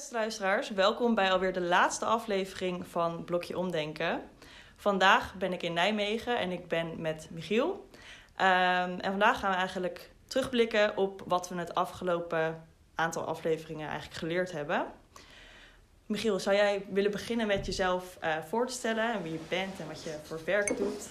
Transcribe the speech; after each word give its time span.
beste 0.00 0.14
luisteraars, 0.14 0.70
welkom 0.70 1.14
bij 1.14 1.32
alweer 1.32 1.52
de 1.52 1.60
laatste 1.60 2.04
aflevering 2.04 2.86
van 2.86 3.24
Blokje 3.24 3.58
Omdenken. 3.58 4.20
Vandaag 4.76 5.34
ben 5.34 5.52
ik 5.52 5.62
in 5.62 5.72
Nijmegen 5.72 6.38
en 6.38 6.50
ik 6.50 6.68
ben 6.68 7.00
met 7.00 7.28
Michiel. 7.30 7.88
Ehm, 8.36 8.98
en 8.98 9.10
vandaag 9.10 9.38
gaan 9.38 9.50
we 9.50 9.56
eigenlijk 9.56 10.10
terugblikken 10.26 10.96
op 10.96 11.22
wat 11.26 11.48
we 11.48 11.54
het 11.54 11.74
afgelopen 11.74 12.62
aantal 12.94 13.24
afleveringen 13.24 13.88
eigenlijk 13.88 14.18
geleerd 14.18 14.52
hebben. 14.52 14.86
Michiel, 16.06 16.38
zou 16.38 16.56
jij 16.56 16.86
willen 16.90 17.10
beginnen 17.10 17.46
met 17.46 17.66
jezelf 17.66 18.18
uh, 18.24 18.36
voor 18.48 18.66
te 18.66 18.72
stellen 18.72 19.12
en 19.12 19.22
wie 19.22 19.32
je 19.32 19.40
bent 19.48 19.80
en 19.80 19.86
wat 19.86 20.02
je 20.02 20.16
voor 20.22 20.40
werk 20.44 20.76
doet? 20.76 21.08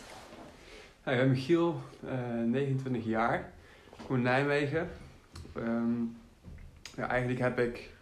ik 1.06 1.18
ben 1.18 1.30
Michiel, 1.30 1.82
uh, 2.04 2.12
29 2.46 3.06
jaar, 3.06 3.52
ik 3.98 4.06
kom 4.06 4.16
in 4.16 4.22
Nijmegen. 4.22 4.90
Ehm, 5.56 6.02
ja, 6.96 7.08
eigenlijk 7.08 7.40
heb 7.40 7.60
ik 7.60 7.98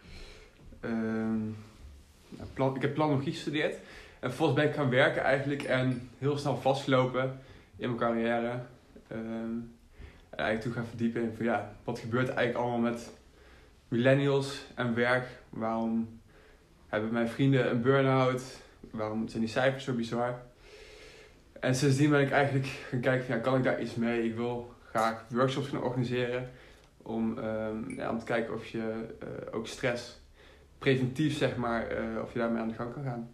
plan, 2.54 2.76
ik 2.76 2.82
heb 2.82 2.94
planologie 2.94 3.34
gestudeerd. 3.34 3.76
En 4.20 4.30
vervolgens 4.30 4.60
ben 4.60 4.70
ik 4.70 4.76
gaan 4.76 4.90
werken 4.90 5.22
eigenlijk 5.22 5.64
en 5.64 6.10
heel 6.18 6.38
snel 6.38 6.58
vastgelopen 6.58 7.40
in 7.78 7.88
mijn 7.88 8.00
carrière. 8.00 8.60
Um, 9.12 9.76
en 10.30 10.38
eigenlijk 10.38 10.62
toen 10.62 10.72
gaan 10.72 10.90
verdiepen 10.90 11.22
in 11.22 11.34
van 11.36 11.46
ja, 11.46 11.76
wat 11.84 12.00
gebeurt 12.00 12.30
eigenlijk 12.30 12.58
allemaal 12.58 12.92
met 12.92 13.12
millennials 13.88 14.66
en 14.76 14.96
werk? 14.96 15.28
Waarom 15.50 16.20
hebben 16.88 17.14
mijn 17.14 17.30
vrienden 17.30 17.70
een 17.70 17.82
burn-out? 17.82 18.44
Waarom 18.92 19.28
zijn 19.28 19.42
die 19.42 19.52
cijfers 19.52 19.84
zo 19.84 19.94
bizar? 19.94 20.42
En 21.60 21.76
sindsdien 21.76 22.10
ben 22.10 22.22
ik 22.22 22.32
eigenlijk 22.32 22.66
gaan 22.90 23.00
kijken 23.00 23.26
van 23.26 23.36
ja, 23.36 23.42
kan 23.42 23.58
ik 23.58 23.64
daar 23.64 23.82
iets 23.82 23.96
mee? 23.96 24.24
Ik 24.24 24.36
wil 24.36 24.74
graag 24.90 25.26
workshops 25.30 25.68
gaan 25.68 25.84
organiseren 25.84 26.50
om, 27.02 27.38
um, 27.38 27.94
ja, 27.96 28.10
om 28.10 28.20
te 28.20 28.26
kijken 28.26 28.54
of 28.54 28.66
je 28.66 29.06
uh, 29.24 29.56
ook 29.56 29.68
stress 29.68 30.20
preventief, 30.78 31.38
zeg 31.38 31.56
maar, 31.56 32.02
uh, 32.02 32.22
of 32.22 32.34
je 32.34 32.40
daarmee 32.40 32.62
aan 32.62 32.68
de 32.68 32.74
gang 32.74 32.94
kan 32.94 33.04
gaan. 33.04 33.30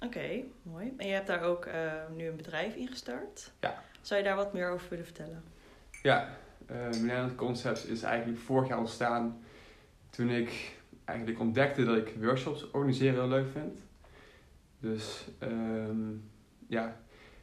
Oké, 0.00 0.42
mooi. 0.62 0.92
En 0.96 1.06
je 1.06 1.12
hebt 1.12 1.26
daar 1.26 1.42
ook 1.42 1.66
uh, 1.66 1.92
nu 2.16 2.26
een 2.26 2.36
bedrijf 2.36 2.74
in 2.74 2.88
gestart. 2.88 3.52
Ja. 3.60 3.82
Zou 4.00 4.20
je 4.20 4.26
daar 4.26 4.36
wat 4.36 4.52
meer 4.52 4.70
over 4.70 4.88
willen 4.88 5.04
vertellen? 5.04 5.42
Ja, 6.02 6.28
uh, 6.70 6.76
Millennial 6.76 7.34
Concepts 7.34 7.84
is 7.84 8.02
eigenlijk 8.02 8.40
vorig 8.40 8.68
jaar 8.68 8.78
ontstaan 8.78 9.42
toen 10.10 10.30
ik 10.30 10.80
eigenlijk 11.04 11.40
ontdekte 11.40 11.84
dat 11.84 11.96
ik 11.96 12.14
workshops 12.20 12.70
organiseren 12.70 13.14
heel 13.14 13.28
leuk 13.28 13.50
vind. 13.52 13.78
Dus 14.78 15.26
um, 15.42 16.30
ja, 16.66 16.96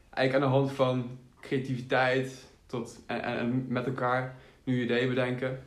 eigenlijk 0.10 0.34
aan 0.46 0.52
de 0.52 0.58
hand 0.58 0.72
van 0.72 1.18
creativiteit 1.42 2.46
tot, 2.66 3.00
en, 3.06 3.22
en, 3.22 3.38
en 3.38 3.66
met 3.68 3.86
elkaar 3.86 4.36
nu 4.64 4.82
ideeën 4.82 5.10
bedenken. 5.10 5.64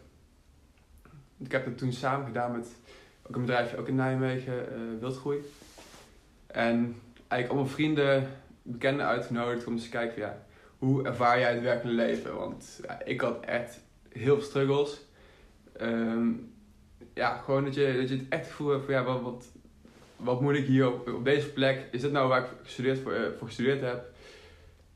Ik 1.38 1.52
heb 1.52 1.64
het 1.64 1.78
toen 1.78 1.92
samen 1.92 2.26
gedaan 2.26 2.52
met 2.52 2.68
ook 3.33 3.38
een 3.38 3.47
bedrijf, 3.47 3.75
ook 3.75 3.88
in 3.88 3.94
Nijmegen, 3.94 4.55
uh, 4.55 5.00
Wildgroei. 5.00 5.38
En 6.47 7.00
eigenlijk 7.28 7.48
allemaal 7.48 7.66
vrienden, 7.66 8.28
bekenden 8.62 9.06
uitgenodigd 9.06 9.66
om 9.66 9.72
eens 9.72 9.83
te 9.83 9.89
kijken 9.89 10.12
van 10.12 10.22
ja, 10.22 10.44
hoe 10.78 11.05
ervaar 11.05 11.39
jij 11.39 11.52
het 11.52 11.62
werkende 11.62 11.94
leven? 11.94 12.36
Want 12.36 12.80
ja, 12.86 13.05
ik 13.05 13.20
had 13.20 13.44
echt 13.44 13.80
heel 14.08 14.34
veel 14.34 14.44
struggles. 14.44 15.00
Um, 15.80 16.52
ja, 17.14 17.36
gewoon 17.36 17.64
dat 17.64 17.74
je, 17.74 17.97
dat 18.00 18.08
je 18.08 18.16
het 18.16 18.28
echt 18.28 18.47
gevoel 18.47 18.70
hebt 18.70 18.84
van 18.84 18.94
ja, 18.94 19.05
wat, 19.05 19.46
wat, 20.17 20.41
moet 20.41 20.55
ik 20.55 20.67
hier 20.67 20.92
op, 20.92 21.08
op 21.08 21.24
deze 21.24 21.52
plek? 21.52 21.89
Is 21.91 22.00
dit 22.00 22.12
nou 22.12 22.28
waar 22.28 22.42
ik 22.42 22.48
gestudeerd 22.62 22.98
voor, 22.98 23.12
uh, 23.12 23.20
voor 23.39 23.46
gestudeerd 23.46 23.80
heb? 23.80 24.05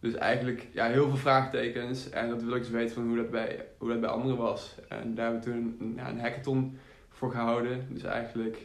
Dus 0.00 0.15
eigenlijk 0.15 0.67
ja, 0.73 0.87
heel 0.87 1.09
veel 1.09 1.17
vraagtekens. 1.17 2.11
En 2.11 2.28
dat 2.28 2.43
wil 2.43 2.55
ik 2.55 2.59
eens 2.59 2.71
weten 2.71 2.95
van 2.95 3.06
hoe 3.06 3.17
dat 3.17 3.31
bij, 3.31 3.67
hoe 3.78 3.89
dat 3.89 4.00
bij 4.00 4.11
anderen 4.11 4.39
was. 4.39 4.75
En 4.89 5.15
daar 5.15 5.31
hebben 5.31 5.45
we 5.45 5.50
toen 5.50 5.77
een, 5.81 5.93
ja, 5.97 6.09
een 6.09 6.21
hackathon 6.21 6.78
voor 7.17 7.31
gehouden. 7.31 7.86
Dus 7.91 8.03
eigenlijk 8.03 8.59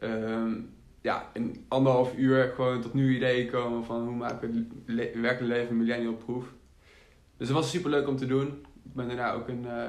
um, 0.00 0.74
ja, 1.00 1.30
in 1.32 1.64
anderhalf 1.68 2.16
uur 2.16 2.52
gewoon 2.54 2.80
tot 2.80 2.94
nieuwe 2.94 3.14
ideeën 3.14 3.50
komen 3.50 3.84
van 3.84 4.06
hoe 4.06 4.16
maak 4.16 4.42
ik 4.42 4.50
het 4.86 4.96
werkelijk 5.20 5.40
leven 5.40 5.76
millennial 5.76 6.14
proof. 6.14 6.44
Dus 7.36 7.48
het 7.48 7.56
was 7.56 7.70
super 7.70 7.90
leuk 7.90 8.08
om 8.08 8.16
te 8.16 8.26
doen. 8.26 8.66
Ik 8.84 8.94
ben 8.94 9.06
daarna 9.06 9.32
ook 9.32 9.48
een, 9.48 9.64
uh, 9.64 9.84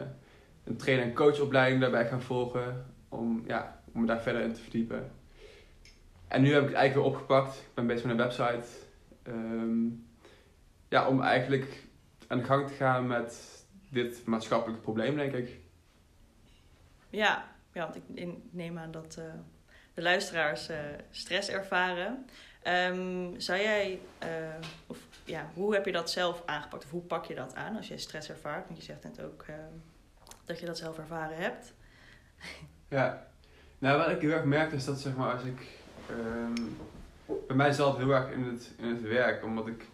een 0.63 0.78
trainer- 0.78 1.05
en 1.05 1.13
coachopleiding 1.13 1.81
daarbij 1.81 2.07
gaan 2.07 2.22
volgen 2.22 2.85
om, 3.09 3.44
ja, 3.47 3.81
om 3.94 4.01
me 4.01 4.07
daar 4.07 4.22
verder 4.22 4.41
in 4.41 4.53
te 4.53 4.61
verdiepen. 4.61 5.11
En 6.28 6.41
nu 6.41 6.53
heb 6.53 6.61
ik 6.61 6.67
het 6.67 6.78
eigenlijk 6.78 7.07
weer 7.07 7.16
opgepakt. 7.16 7.55
Ik 7.55 7.73
ben 7.73 7.88
bezig 7.88 8.05
met 8.05 8.11
een 8.11 8.23
website. 8.23 8.67
Um, 9.28 10.07
ja, 10.89 11.07
om 11.07 11.22
eigenlijk 11.22 11.84
aan 12.28 12.38
de 12.38 12.44
gang 12.44 12.67
te 12.67 12.73
gaan 12.73 13.07
met 13.07 13.66
dit 13.89 14.25
maatschappelijke 14.25 14.81
probleem, 14.81 15.16
denk 15.16 15.34
ik. 15.34 15.59
Ja, 17.09 17.56
ja, 17.77 17.83
want 17.83 17.95
ik 17.95 18.27
neem 18.51 18.77
aan 18.77 18.91
dat 18.91 19.15
uh, 19.19 19.25
de 19.93 20.01
luisteraars 20.01 20.69
uh, 20.69 20.77
stress 21.11 21.49
ervaren. 21.49 22.25
Um, 22.67 23.39
zou 23.39 23.59
jij, 23.61 23.99
uh, 24.23 24.27
of 24.88 24.97
ja, 25.23 25.49
hoe 25.53 25.73
heb 25.73 25.85
je 25.85 25.91
dat 25.91 26.11
zelf 26.11 26.43
aangepakt? 26.45 26.83
Of 26.83 26.91
hoe 26.91 27.01
pak 27.01 27.25
je 27.25 27.35
dat 27.35 27.55
aan 27.55 27.75
als 27.75 27.87
je 27.87 27.97
stress 27.97 28.29
ervaart? 28.29 28.66
Want 28.67 28.77
je 28.77 28.83
zegt 28.83 29.03
net 29.03 29.21
ook 29.21 29.45
dat 30.45 30.59
je 30.59 30.66
dat 30.66 30.77
zelf 30.77 30.97
ervaren 30.97 31.37
hebt. 31.37 31.73
Ja, 32.89 33.27
nou 33.77 33.97
wat 33.97 34.09
ik 34.09 34.21
heel 34.21 34.31
erg 34.31 34.43
merk 34.43 34.71
is 34.71 34.85
dat 34.85 34.99
zeg 34.99 35.16
maar 35.16 35.33
als 35.33 35.43
ik. 35.43 35.67
Um, 36.09 36.77
bij 37.47 37.55
mij 37.55 37.71
zat 37.71 37.97
heel 37.97 38.11
erg 38.11 38.31
in 38.31 38.43
het, 38.43 38.73
in 38.77 38.87
het 38.87 39.01
werk, 39.01 39.43
omdat 39.43 39.67
ik. 39.67 39.85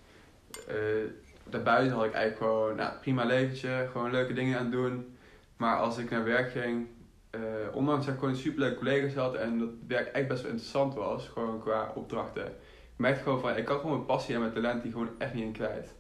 daarbuiten 1.44 1.96
had 1.96 2.06
ik 2.06 2.14
eigenlijk 2.14 2.38
gewoon 2.38 2.76
nou, 2.76 3.00
prima 3.00 3.24
leventje, 3.26 3.90
gewoon 3.92 4.12
leuke 4.12 4.34
dingen 4.34 4.58
aan 4.58 4.64
het 4.64 4.72
doen. 4.72 5.18
Maar 5.58 5.78
als 5.78 5.98
ik 5.98 6.10
naar 6.10 6.24
werk 6.24 6.52
ging, 6.52 6.88
uh, 7.36 7.76
ondanks 7.76 8.06
dat 8.06 8.14
ik 8.14 8.20
gewoon 8.20 8.36
superleuke 8.36 8.78
collega's 8.78 9.14
had 9.14 9.36
en 9.36 9.60
dat 9.60 9.70
werk 9.88 10.08
echt 10.08 10.28
best 10.28 10.42
wel 10.42 10.52
interessant 10.52 10.94
was, 10.94 11.28
gewoon 11.28 11.60
qua 11.60 11.92
opdrachten. 11.96 12.46
Ik 12.46 13.00
merkte 13.00 13.24
gewoon 13.24 13.40
van, 13.40 13.58
ik 13.58 13.68
had 13.68 13.80
gewoon 13.80 13.96
mijn 13.96 14.06
passie 14.06 14.34
en 14.34 14.40
mijn 14.40 14.54
talent 14.54 14.82
die 14.82 14.92
gewoon 14.92 15.10
echt 15.18 15.34
niet 15.34 15.44
in 15.44 15.52
kwijt. 15.52 15.96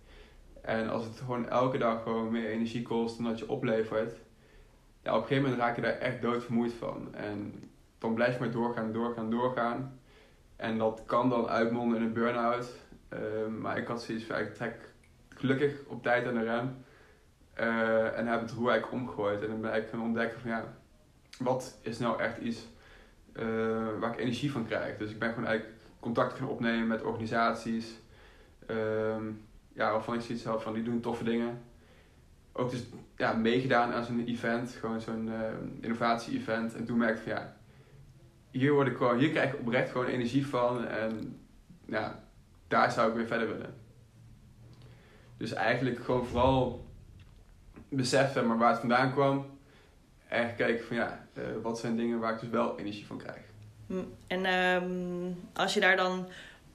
En 0.62 0.90
als 0.90 1.04
het 1.04 1.18
gewoon 1.20 1.50
elke 1.50 1.78
dag 1.78 2.04
gewoon 2.04 2.32
meer 2.32 2.50
energie 2.50 2.82
kost 2.82 3.18
dan 3.18 3.26
dat 3.26 3.40
je 3.40 3.50
oplevert, 3.50 4.16
ja, 5.04 5.16
op 5.16 5.22
een 5.22 5.28
gegeven 5.28 5.44
moment 5.44 5.62
raak 5.62 5.76
je 5.76 5.82
daar 5.82 5.98
echt 5.98 6.22
doodvermoeid 6.22 6.74
van. 6.74 7.16
En 7.16 7.70
dan 7.98 8.14
blijf 8.14 8.34
je 8.34 8.40
maar 8.40 8.52
doorgaan, 8.52 8.92
doorgaan, 8.92 9.30
doorgaan. 9.30 10.00
En 10.56 10.78
dat 10.78 11.04
kan 11.06 11.30
dan 11.30 11.48
uitmonden 11.48 11.98
in 11.98 12.04
een 12.04 12.14
burn-out. 12.14 12.72
Uh, 13.14 13.20
maar 13.60 13.78
ik 13.78 13.88
had 13.88 14.04
zoiets 14.04 14.24
van, 14.24 14.38
ik 14.38 14.54
trek 14.54 14.90
gelukkig 15.30 15.84
op 15.88 16.04
tijd 16.04 16.28
aan 16.28 16.34
de 16.34 16.44
rem. 16.44 16.76
Uh, 17.60 18.18
en 18.18 18.28
heb 18.28 18.42
het 18.42 18.52
roer 18.52 18.70
eigenlijk 18.70 19.02
omgegooid. 19.02 19.42
En 19.42 19.48
dan 19.48 19.62
ben 19.62 19.76
ik 19.76 19.88
gaan 19.88 20.02
ontdekken 20.02 20.40
van 20.40 20.50
ja, 20.50 20.74
wat 21.44 21.78
is 21.82 22.00
nou 22.00 22.20
echt 22.20 22.38
iets 22.38 22.68
uh, 23.34 24.00
waar 24.00 24.12
ik 24.12 24.20
energie 24.20 24.52
van 24.52 24.66
krijg. 24.66 24.98
Dus 24.98 25.12
ik 25.12 25.20
ben 25.20 25.30
gewoon 25.30 25.48
eigenlijk 25.48 25.80
contact 26.00 26.38
gaan 26.38 26.48
opnemen 26.48 26.88
met 26.88 27.04
organisaties. 27.04 28.00
Um, 28.70 29.46
ja, 29.74 29.92
waarvan 29.92 30.14
ik 30.16 30.22
zoiets 30.22 30.44
had 30.44 30.64
van 30.64 30.74
die 30.74 30.84
doen 30.84 31.02
toffe 31.02 31.24
dingen. 31.24 31.62
Ook 32.52 32.72
dus 32.72 32.86
ja, 33.18 33.34
meegedaan 33.34 33.94
aan 33.94 34.06
zo'n 34.06 34.26
event, 34.26 34.72
gewoon 34.72 35.02
zo'n 35.02 35.28
uh, 35.28 35.34
innovatie-event. 35.82 36.76
En 36.76 36.86
toen 36.86 36.98
merkte 36.98 37.22
ik 37.22 37.28
van 37.28 37.34
ja, 37.34 37.56
hier, 38.52 38.74
word 38.74 38.88
ik 38.88 38.98
gewoon, 38.98 39.18
hier 39.18 39.30
krijg 39.30 39.54
ik 39.54 39.60
oprecht 39.60 39.92
gewoon 39.92 40.06
energie 40.06 40.48
van. 40.48 40.88
En 40.88 41.40
ja, 41.86 42.24
daar 42.68 42.92
zou 42.92 43.10
ik 43.10 43.16
weer 43.16 43.28
verder 43.28 43.48
willen. 43.48 43.76
Dus 45.38 45.54
eigenlijk 45.54 46.04
gewoon 46.04 46.26
vooral 46.26 46.88
beseffen 47.90 48.48
maar 48.48 48.58
waar 48.58 48.70
het 48.70 48.80
vandaan 48.80 49.12
kwam 49.12 49.46
echt 50.34 50.56
kijken 50.56 50.86
van 50.86 50.96
ja, 50.96 51.26
uh, 51.34 51.44
wat 51.62 51.80
zijn 51.80 51.96
dingen 51.96 52.20
waar 52.20 52.34
ik 52.34 52.40
dus 52.40 52.50
wel 52.50 52.80
energie 52.80 53.06
van 53.06 53.18
krijg. 53.18 53.42
Hm, 53.88 54.04
en 54.28 54.46
um, 54.54 55.40
als 55.54 55.74
je 55.74 55.80
daar 55.80 55.98
dan 55.98 56.28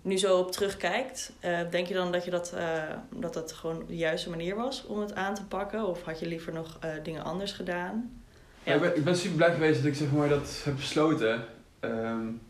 nu 0.03 0.19
zo 0.19 0.39
op 0.39 0.53
terugkijkt, 0.53 1.33
uh, 1.45 1.59
denk 1.71 1.87
je 1.87 1.95
dan 1.95 2.13
dat, 2.13 2.25
je 2.25 2.31
dat, 2.31 2.53
uh, 2.55 2.83
dat 3.11 3.35
dat 3.35 3.53
gewoon 3.53 3.85
de 3.87 3.97
juiste 3.97 4.31
manier 4.31 4.57
was 4.57 4.87
om 4.87 5.01
het 5.01 5.15
aan 5.15 5.35
te 5.35 5.45
pakken? 5.45 5.87
Of 5.87 6.03
had 6.03 6.21
je 6.21 6.27
liever 6.27 6.53
nog 6.53 6.79
dingen 7.03 7.25
anders 7.25 7.53
gedaan? 7.53 8.23
Ja. 8.63 8.75
ik, 8.75 8.81
ben, 8.81 8.97
ik 8.97 9.05
ben 9.05 9.17
super 9.17 9.37
blij 9.37 9.53
geweest 9.53 9.77
dat 9.77 9.87
ik 9.87 9.95
zeg 9.95 10.13
maar, 10.13 10.29
dat 10.29 10.61
heb 10.65 10.77
besloten. 10.77 11.45
Um, 11.81 12.41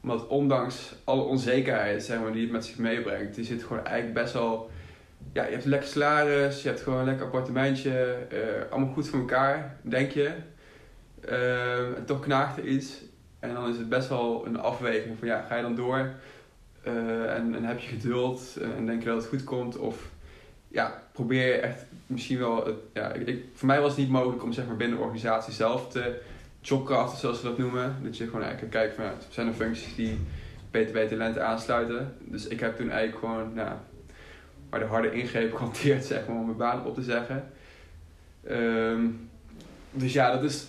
omdat 0.00 0.26
ondanks 0.26 0.92
alle 1.04 1.22
onzekerheid 1.22 2.02
zeg 2.02 2.20
maar, 2.20 2.32
die 2.32 2.42
het 2.42 2.50
met 2.50 2.64
zich 2.64 2.78
meebrengt, 2.78 3.34
die 3.34 3.44
zit 3.44 3.62
gewoon 3.62 3.84
eigenlijk 3.84 4.14
best 4.14 4.32
wel 4.32 4.70
ja, 5.32 5.44
je 5.44 5.52
hebt 5.52 5.64
lekker 5.64 5.88
salaris, 5.88 6.62
je 6.62 6.68
hebt 6.68 6.80
gewoon 6.80 6.98
een 6.98 7.04
lekker 7.04 7.26
appartementje, 7.26 8.16
uh, 8.32 8.38
allemaal 8.70 8.92
goed 8.92 9.08
voor 9.08 9.18
elkaar, 9.18 9.76
denk 9.82 10.10
je. 10.10 10.32
Uh, 11.28 11.96
en 11.96 12.04
toch 12.04 12.20
knaagt 12.20 12.58
er 12.58 12.64
iets. 12.64 12.92
En 13.38 13.54
dan 13.54 13.68
is 13.68 13.76
het 13.76 13.88
best 13.88 14.08
wel 14.08 14.46
een 14.46 14.58
afweging 14.58 15.18
van 15.18 15.28
ja, 15.28 15.44
ga 15.48 15.56
je 15.56 15.62
dan 15.62 15.74
door 15.74 16.10
uh, 16.86 17.34
en, 17.34 17.54
en 17.54 17.64
heb 17.64 17.78
je 17.78 17.88
geduld 17.88 18.58
en 18.76 18.86
denk 18.86 19.02
je 19.02 19.08
dat 19.08 19.16
het 19.16 19.26
goed 19.26 19.44
komt? 19.44 19.76
Of 19.76 20.08
ja, 20.68 21.02
probeer 21.12 21.46
je 21.46 21.52
echt 21.52 21.84
misschien 22.06 22.38
wel. 22.38 22.82
Ja, 22.92 23.12
ik, 23.12 23.44
voor 23.54 23.66
mij 23.66 23.80
was 23.80 23.90
het 23.90 23.98
niet 23.98 24.10
mogelijk 24.10 24.42
om 24.42 24.52
zeg 24.52 24.66
maar, 24.66 24.76
binnen 24.76 24.96
de 24.96 25.02
organisatie 25.02 25.52
zelf 25.52 25.88
te 25.88 26.20
jobcraften, 26.60 27.18
zoals 27.18 27.40
ze 27.40 27.44
dat 27.44 27.58
noemen. 27.58 27.96
Dat 28.02 28.16
je 28.16 28.24
gewoon 28.24 28.42
eigenlijk 28.42 28.72
kijkt 28.72 28.94
van 28.94 29.04
ja, 29.04 29.12
zijn 29.28 29.46
er 29.46 29.52
functies 29.52 29.94
die 29.94 30.18
BTW-talenten 30.70 31.46
aansluiten. 31.46 32.14
Dus 32.18 32.46
ik 32.46 32.60
heb 32.60 32.76
toen 32.76 32.90
eigenlijk 32.90 33.18
gewoon. 33.18 33.54
Nou, 33.54 33.72
maar 34.70 34.80
de 34.80 34.86
harde 34.86 35.12
ingreep 35.12 35.56
hanteert, 35.56 36.04
zeg 36.04 36.26
maar, 36.26 36.36
om 36.36 36.44
mijn 36.44 36.56
baan 36.56 36.84
op 36.84 36.94
te 36.94 37.02
zeggen. 37.02 37.50
Um, 38.50 39.30
dus 39.90 40.12
ja, 40.12 40.32
dat 40.32 40.42
is 40.42 40.66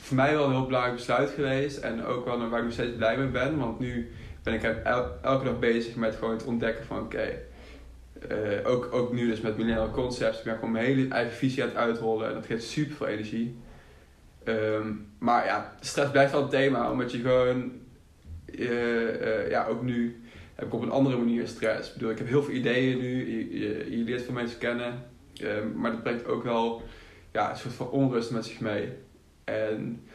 voor 0.00 0.16
mij 0.16 0.32
wel 0.32 0.44
een 0.44 0.52
heel 0.52 0.66
belangrijk 0.66 0.96
besluit 0.96 1.30
geweest. 1.30 1.76
En 1.76 2.04
ook 2.04 2.24
wel 2.24 2.48
waar 2.48 2.58
ik 2.58 2.64
nog 2.64 2.72
steeds 2.72 2.96
blij 2.96 3.16
mee 3.16 3.26
ben. 3.26 3.58
Want 3.58 3.78
nu 3.78 4.12
ben 4.42 4.54
ik 4.54 4.62
el 4.62 5.06
elke 5.22 5.44
dag 5.44 5.58
bezig 5.58 5.94
met 5.94 6.14
gewoon 6.14 6.34
het 6.34 6.44
ontdekken 6.44 6.84
van 6.84 7.00
oké. 7.00 7.38
Eh, 8.28 8.70
ook, 8.70 8.88
ook 8.92 9.12
nu 9.12 9.26
dus 9.26 9.40
met 9.40 9.56
Millennial 9.56 9.90
Concepts. 9.90 10.38
Ik 10.38 10.44
ben 10.44 10.54
gewoon 10.54 10.72
mijn 10.72 10.84
hele 10.84 11.08
eigen 11.08 11.32
visie 11.32 11.62
aan 11.62 11.68
het 11.68 11.78
uitrollen. 11.78 12.28
En 12.28 12.34
dat 12.34 12.46
geeft 12.46 12.64
super 12.64 12.96
veel 12.96 13.06
energie. 13.06 13.58
Ehm, 14.44 14.92
maar 15.18 15.44
ja, 15.44 15.74
stress 15.80 16.10
blijft 16.10 16.32
wel 16.32 16.42
een 16.42 16.48
thema. 16.48 16.90
Omdat 16.90 17.12
je 17.12 17.18
gewoon... 17.18 17.72
Uh, 18.46 18.70
uh, 19.20 19.50
ja, 19.50 19.66
ook 19.66 19.82
nu 19.82 20.22
heb 20.58 20.66
ik 20.66 20.74
op 20.74 20.82
een 20.82 20.90
andere 20.90 21.16
manier 21.16 21.48
stress. 21.48 21.88
Ik 21.88 21.94
bedoel, 21.94 22.10
ik 22.10 22.18
heb 22.18 22.26
heel 22.26 22.42
veel 22.42 22.54
ideeën 22.54 22.98
nu. 22.98 23.36
Je, 23.36 23.96
je, 23.96 24.04
leert 24.04 24.22
veel 24.22 24.32
mensen 24.32 24.58
kennen. 24.58 25.04
Ehm, 25.40 25.72
maar 25.74 25.90
dat 25.90 26.02
brengt 26.02 26.26
ook 26.26 26.42
wel 26.42 26.82
ja, 27.32 27.50
een 27.50 27.56
soort 27.56 27.74
van 27.74 27.90
onrust 27.90 28.30
met 28.30 28.44
zich 28.44 28.60
mee. 28.60 28.92
En 29.44 30.06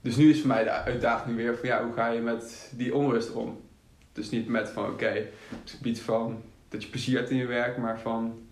dus 0.00 0.16
nu 0.16 0.30
is 0.30 0.38
voor 0.38 0.48
mij 0.48 0.64
de 0.64 0.70
uitdaging 0.70 1.36
weer 1.36 1.56
van 1.56 1.68
ja, 1.68 1.84
hoe 1.84 1.92
ga 1.92 2.08
je 2.08 2.20
met 2.20 2.72
die 2.76 2.94
onrust 2.94 3.32
om? 3.32 3.60
Dus 4.12 4.30
niet 4.30 4.48
met 4.48 4.68
van 4.68 4.84
oké, 4.84 4.92
okay, 4.92 5.30
het 5.60 5.70
gebied 5.70 6.00
van 6.00 6.42
dat 6.68 6.82
je 6.82 6.88
plezier 6.88 7.18
hebt 7.18 7.30
in 7.30 7.36
je 7.36 7.46
werk, 7.46 7.76
maar 7.76 8.00
van 8.00 8.48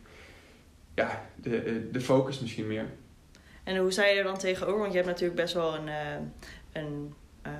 ja, 0.94 1.26
de, 1.36 1.88
de 1.92 2.00
focus 2.00 2.40
misschien 2.40 2.66
meer. 2.66 2.86
En 3.64 3.76
hoe 3.76 3.92
sta 3.92 4.04
je 4.04 4.18
er 4.18 4.24
dan 4.24 4.38
tegenover? 4.38 4.80
Want 4.80 4.92
je 4.92 4.98
hebt 4.98 5.10
natuurlijk 5.10 5.40
best 5.40 5.54
wel 5.54 5.74
een, 5.74 5.86
uh, 5.86 6.16
een 6.72 7.14
uh, 7.46 7.52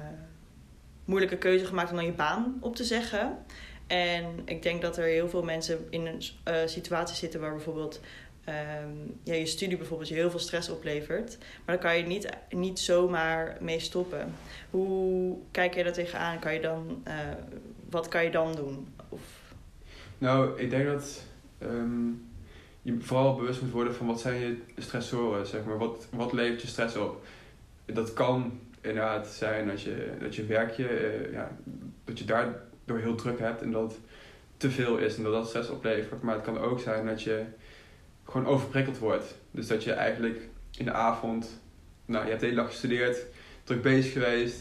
moeilijke 1.04 1.36
keuze 1.36 1.66
gemaakt 1.66 1.90
om 1.90 1.96
dan 1.96 2.04
je 2.04 2.12
baan 2.12 2.56
op 2.60 2.76
te 2.76 2.84
zeggen. 2.84 3.38
En 3.86 4.25
ik 4.44 4.62
denk 4.62 4.82
dat 4.82 4.96
er 4.96 5.04
heel 5.04 5.28
veel 5.28 5.42
mensen 5.42 5.86
in 5.90 6.06
een 6.06 6.22
uh, 6.48 6.54
situatie 6.66 7.16
zitten 7.16 7.40
waar 7.40 7.52
bijvoorbeeld 7.52 8.00
um, 8.48 9.19
ja, 9.22 9.34
je 9.34 9.46
studie 9.46 9.76
bijvoorbeeld 9.76 10.08
je 10.08 10.14
heel 10.14 10.31
veel 10.31 10.38
stress 10.38 10.69
oplevert. 10.69 11.38
Maar 11.38 11.76
dan 11.76 11.84
kan 11.84 11.96
je 11.96 12.04
niet, 12.04 12.28
niet 12.50 12.78
zomaar 12.78 13.56
mee 13.60 13.78
stoppen. 13.78 14.34
Hoe 14.70 15.38
kijk 15.50 15.75
je 15.75 15.84
daar 15.84 15.92
tegenaan? 15.92 16.38
Kan 16.38 16.54
je 16.54 16.60
dan, 16.60 17.02
uh, 17.08 17.14
wat 17.90 18.08
kan 18.08 18.25
je 18.25 18.31
dan 18.31 18.54
doen? 18.54 18.88
Of... 19.08 19.20
Nou, 20.19 20.60
ik 20.60 20.70
denk 20.70 20.86
dat 20.86 21.22
um, 21.62 22.32
je 22.82 22.96
vooral 23.00 23.34
bewust 23.34 23.62
moet 23.62 23.70
worden 23.70 23.94
van 23.94 24.06
wat 24.06 24.20
zijn 24.20 24.40
je 24.40 24.56
stressoren, 24.78 25.46
zeg 25.46 25.64
maar. 25.64 25.78
Wat, 25.78 26.06
wat 26.10 26.32
levert 26.32 26.62
je 26.62 26.69
stress 26.69 26.96
op? 26.96 27.26
Dat 27.84 28.12
kan 28.12 28.60
inderdaad 28.81 29.26
zijn 29.26 29.66
dat 29.66 29.82
je, 29.82 30.10
dat 30.20 30.34
je 30.34 30.44
werkje, 30.44 30.88
uh, 31.28 31.32
ja, 31.32 31.56
dat 32.04 32.19
je 32.19 32.25
daardoor 32.84 33.06
heel 33.06 33.14
druk 33.14 33.38
hebt 33.38 33.62
en 33.62 33.70
dat 33.70 33.98
te 34.56 34.70
veel 34.70 34.96
is 34.96 35.16
en 35.16 35.22
dat 35.22 35.32
dat 35.32 35.48
stress 35.48 35.70
oplevert. 35.70 36.22
Maar 36.22 36.34
het 36.34 36.44
kan 36.44 36.58
ook 36.58 36.81
zijn 36.81 37.06
dat 37.06 37.22
je 37.22 37.44
gewoon 38.25 38.46
overprikkeld 38.46 38.98
wordt. 38.98 39.34
Dus 39.50 39.66
dat 39.66 39.84
je 39.84 39.92
eigenlijk 39.92 40.48
in 40.76 40.84
de 40.84 40.92
avond, 40.92 41.60
nou 42.06 42.22
je 42.25 42.28
hebt 42.28 42.40
de 42.40 42.46
hele 42.46 42.60
dag 42.60 42.70
gestudeerd, 42.70 43.25
druk 43.64 43.82
bezig 43.82 44.12
geweest. 44.12 44.60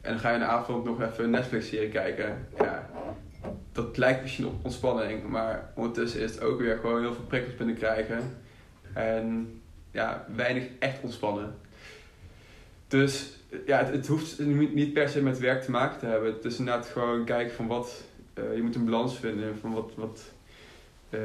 En 0.00 0.10
dan 0.10 0.20
ga 0.20 0.28
je 0.28 0.34
in 0.34 0.40
de 0.40 0.46
avond 0.46 0.84
nog 0.84 1.02
even 1.02 1.24
een 1.24 1.30
Netflix-serie 1.30 1.88
kijken. 1.88 2.46
Ja, 2.58 2.90
dat 3.72 3.96
lijkt 3.96 4.22
misschien 4.22 4.46
op 4.46 4.54
ontspanning, 4.62 5.28
maar 5.28 5.72
ondertussen 5.74 6.20
is 6.20 6.30
het 6.30 6.42
ook 6.42 6.60
weer 6.60 6.76
gewoon 6.76 7.00
heel 7.00 7.14
veel 7.14 7.24
prikkels 7.24 7.56
binnenkrijgen. 7.56 8.36
En 8.92 9.60
ja, 9.90 10.26
weinig 10.34 10.64
echt 10.78 11.02
ontspannen. 11.02 11.54
Dus 12.88 13.38
ja, 13.66 13.78
het, 13.78 13.88
het, 13.88 14.06
hoeft 14.06 14.38
niet 14.74 14.92
per 14.92 15.08
se 15.08 15.22
met 15.22 15.38
werk 15.38 15.62
te 15.62 15.70
maken 15.70 15.98
te 15.98 16.06
hebben. 16.06 16.32
Het 16.32 16.44
is 16.44 16.58
inderdaad 16.58 16.86
gewoon 16.86 17.24
kijken 17.24 17.54
van 17.54 17.66
wat, 17.66 18.04
uh, 18.34 18.56
je 18.56 18.62
moet 18.62 18.74
een 18.74 18.84
balans 18.84 19.18
vinden 19.18 19.58
van 19.58 19.72
wat, 19.72 19.92
wat 19.96 20.32
uh, 21.10 21.20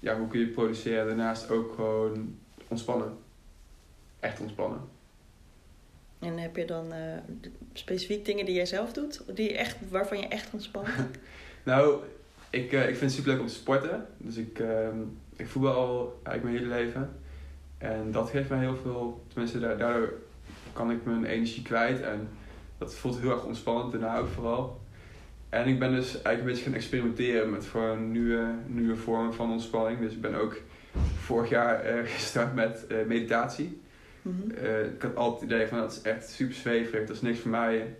ja, 0.00 0.18
hoe 0.18 0.28
kun 0.28 0.40
je 0.40 0.46
produceren. 0.46 1.06
Daarnaast 1.06 1.50
ook 1.50 1.74
gewoon 1.74 2.38
ontspannen. 2.68 3.16
Echt 4.20 4.40
ontspannen. 4.40 4.80
En 6.18 6.38
heb 6.38 6.56
je 6.56 6.64
dan 6.64 6.92
uh, 6.92 7.16
specifiek 7.72 8.24
dingen 8.24 8.44
die 8.44 8.54
jij 8.54 8.66
zelf 8.66 8.92
doet, 8.92 9.22
die 9.36 9.56
echt, 9.56 9.76
waarvan 9.88 10.18
je 10.18 10.28
echt 10.28 10.52
ontspant? 10.52 10.88
nou, 11.62 12.02
ik, 12.50 12.72
uh, 12.72 12.80
ik 12.80 12.96
vind 12.96 13.00
het 13.00 13.12
super 13.12 13.30
leuk 13.30 13.40
om 13.40 13.46
te 13.46 13.54
sporten. 13.54 14.06
Dus 14.16 14.36
ik, 14.36 14.58
uh, 14.58 14.88
ik 15.36 15.46
voetbal 15.46 15.74
al 15.74 16.20
eigenlijk 16.22 16.42
mijn 16.42 16.56
hele 16.56 16.84
leven. 16.84 17.16
En 17.78 18.10
dat 18.10 18.30
geeft 18.30 18.48
mij 18.48 18.58
heel 18.58 18.76
veel, 18.76 19.24
tenminste 19.28 19.60
daardoor 19.60 20.12
kan 20.74 20.90
ik 20.90 21.04
mijn 21.04 21.24
energie 21.24 21.62
kwijt. 21.62 22.00
En 22.00 22.28
dat 22.78 22.94
voelt 22.94 23.20
heel 23.20 23.30
erg 23.30 23.44
ontspannend, 23.44 23.92
daarna 23.92 24.18
ook 24.18 24.28
vooral. 24.28 24.82
En 25.48 25.66
ik 25.66 25.78
ben 25.78 25.92
dus 25.92 26.22
eigenlijk 26.22 26.38
een 26.38 26.44
beetje 26.44 26.64
gaan 26.64 26.74
experimenteren 26.74 27.50
met 27.50 27.66
gewoon 27.66 28.12
nieuwe, 28.12 28.54
nieuwe 28.66 28.96
vormen 28.96 29.34
van 29.34 29.50
ontspanning. 29.50 30.00
Dus 30.00 30.12
ik 30.12 30.20
ben 30.20 30.34
ook 30.34 30.60
vorig 31.18 31.48
jaar 31.48 31.96
uh, 31.96 32.10
gestart 32.14 32.54
met 32.54 32.84
uh, 32.88 33.06
meditatie. 33.06 33.80
Mm 34.22 34.40
-hmm. 34.40 34.64
uh, 34.64 34.84
ik 34.84 35.02
had 35.02 35.16
altijd 35.16 35.40
het 35.40 35.50
idee 35.50 35.66
van 35.66 35.78
dat 35.78 35.92
is 35.92 36.02
echt 36.02 36.28
super 36.28 36.54
zweverig, 36.54 37.06
dat 37.06 37.16
is 37.16 37.22
niks 37.22 37.38
voor 37.38 37.50
mij. 37.50 37.96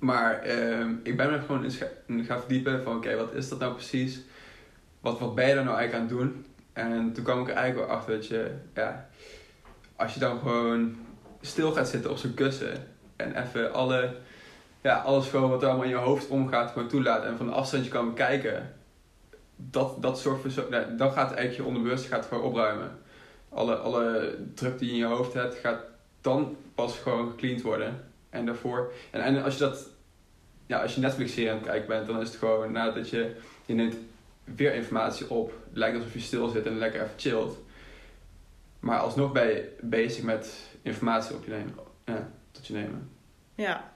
Maar 0.00 0.38
ehm, 0.38 0.94
ik 1.02 1.16
ben 1.16 1.30
me 1.30 1.40
gewoon 1.40 1.64
in 2.06 2.24
gaan 2.24 2.40
verdiepen 2.40 2.82
van 2.82 2.96
oké, 2.96 3.06
okay, 3.06 3.18
wat 3.18 3.34
is 3.34 3.48
dat 3.48 3.58
nou 3.58 3.72
precies? 3.72 4.20
Wat, 5.00 5.18
wat 5.18 5.34
ben 5.34 5.48
je 5.48 5.54
daar 5.54 5.64
nou 5.64 5.78
eigenlijk 5.78 6.12
aan 6.12 6.18
het 6.18 6.28
doen? 6.28 6.44
En 6.72 7.12
toen 7.12 7.24
kwam 7.24 7.40
ik 7.40 7.48
er 7.48 7.54
eigenlijk 7.54 7.86
wel 7.86 7.96
achter 7.96 8.14
dat 8.14 8.26
je, 8.26 8.50
ja, 8.74 9.08
als 9.96 10.14
je 10.14 10.20
dan 10.20 10.38
gewoon 10.38 10.96
stil 11.46 11.72
gaat 11.72 11.88
zitten 11.88 12.10
op 12.10 12.16
zo'n 12.16 12.34
kussen 12.34 12.86
en 13.16 13.42
even 13.42 13.72
alle 13.72 14.14
ja, 14.86 14.96
alles 14.96 15.28
gewoon 15.28 15.50
wat 15.50 15.62
er 15.62 15.68
allemaal 15.68 15.84
in 15.84 15.90
je 15.90 15.96
hoofd 15.96 16.28
omgaat, 16.28 16.70
gewoon 16.70 16.88
toelaat 16.88 17.24
en 17.24 17.36
van 17.36 17.52
afstandje 17.52 17.90
kan 17.90 18.08
bekijken. 18.08 18.74
Dat, 19.56 20.02
dat 20.02 20.18
soort 20.18 20.52
van, 20.52 20.64
nou, 20.70 20.96
dan 20.96 21.12
gaat 21.12 21.32
eigenlijk 21.32 21.56
je 21.56 21.64
onderbewust 21.64 22.06
gaat 22.06 22.26
gewoon 22.26 22.44
opruimen. 22.44 22.98
Alle, 23.48 23.76
alle 23.76 24.36
druk 24.54 24.78
die 24.78 24.88
je 24.88 24.92
in 24.92 24.98
je 24.98 25.04
hoofd 25.04 25.32
hebt, 25.32 25.54
gaat 25.54 25.80
dan 26.20 26.56
pas 26.74 26.98
gewoon 26.98 27.30
gecleaned 27.30 27.62
worden. 27.62 28.04
En 28.30 28.46
daarvoor, 28.46 28.92
en, 29.10 29.20
en 29.20 29.42
als 29.42 29.54
je 29.54 29.60
dat, 29.60 29.88
ja, 30.66 30.82
als 30.82 30.94
je 30.94 31.00
Netflix-serie 31.00 31.50
aan 31.50 31.56
het 31.56 31.66
kijken 31.66 31.88
bent, 31.88 32.06
dan 32.06 32.20
is 32.20 32.28
het 32.28 32.36
gewoon 32.36 32.72
nadat 32.72 33.08
je, 33.10 33.36
je 33.64 33.74
neemt 33.74 33.96
weer 34.44 34.74
informatie 34.74 35.30
op. 35.30 35.52
Het 35.68 35.78
lijkt 35.78 35.96
alsof 35.96 36.12
je 36.12 36.20
stil 36.20 36.48
zit 36.48 36.66
en 36.66 36.78
lekker 36.78 37.00
even 37.00 37.14
chillt. 37.16 37.58
Maar 38.80 38.98
alsnog 38.98 39.32
ben 39.32 39.46
je 39.46 39.76
bezig 39.80 40.22
met 40.22 40.54
informatie 40.86 41.36
op 41.36 41.44
je 41.44 41.50
nemen, 41.50 41.74
ja, 42.04 42.30
tot 42.50 42.66
je 42.66 42.72
nemen. 42.72 43.10
Ja, 43.54 43.92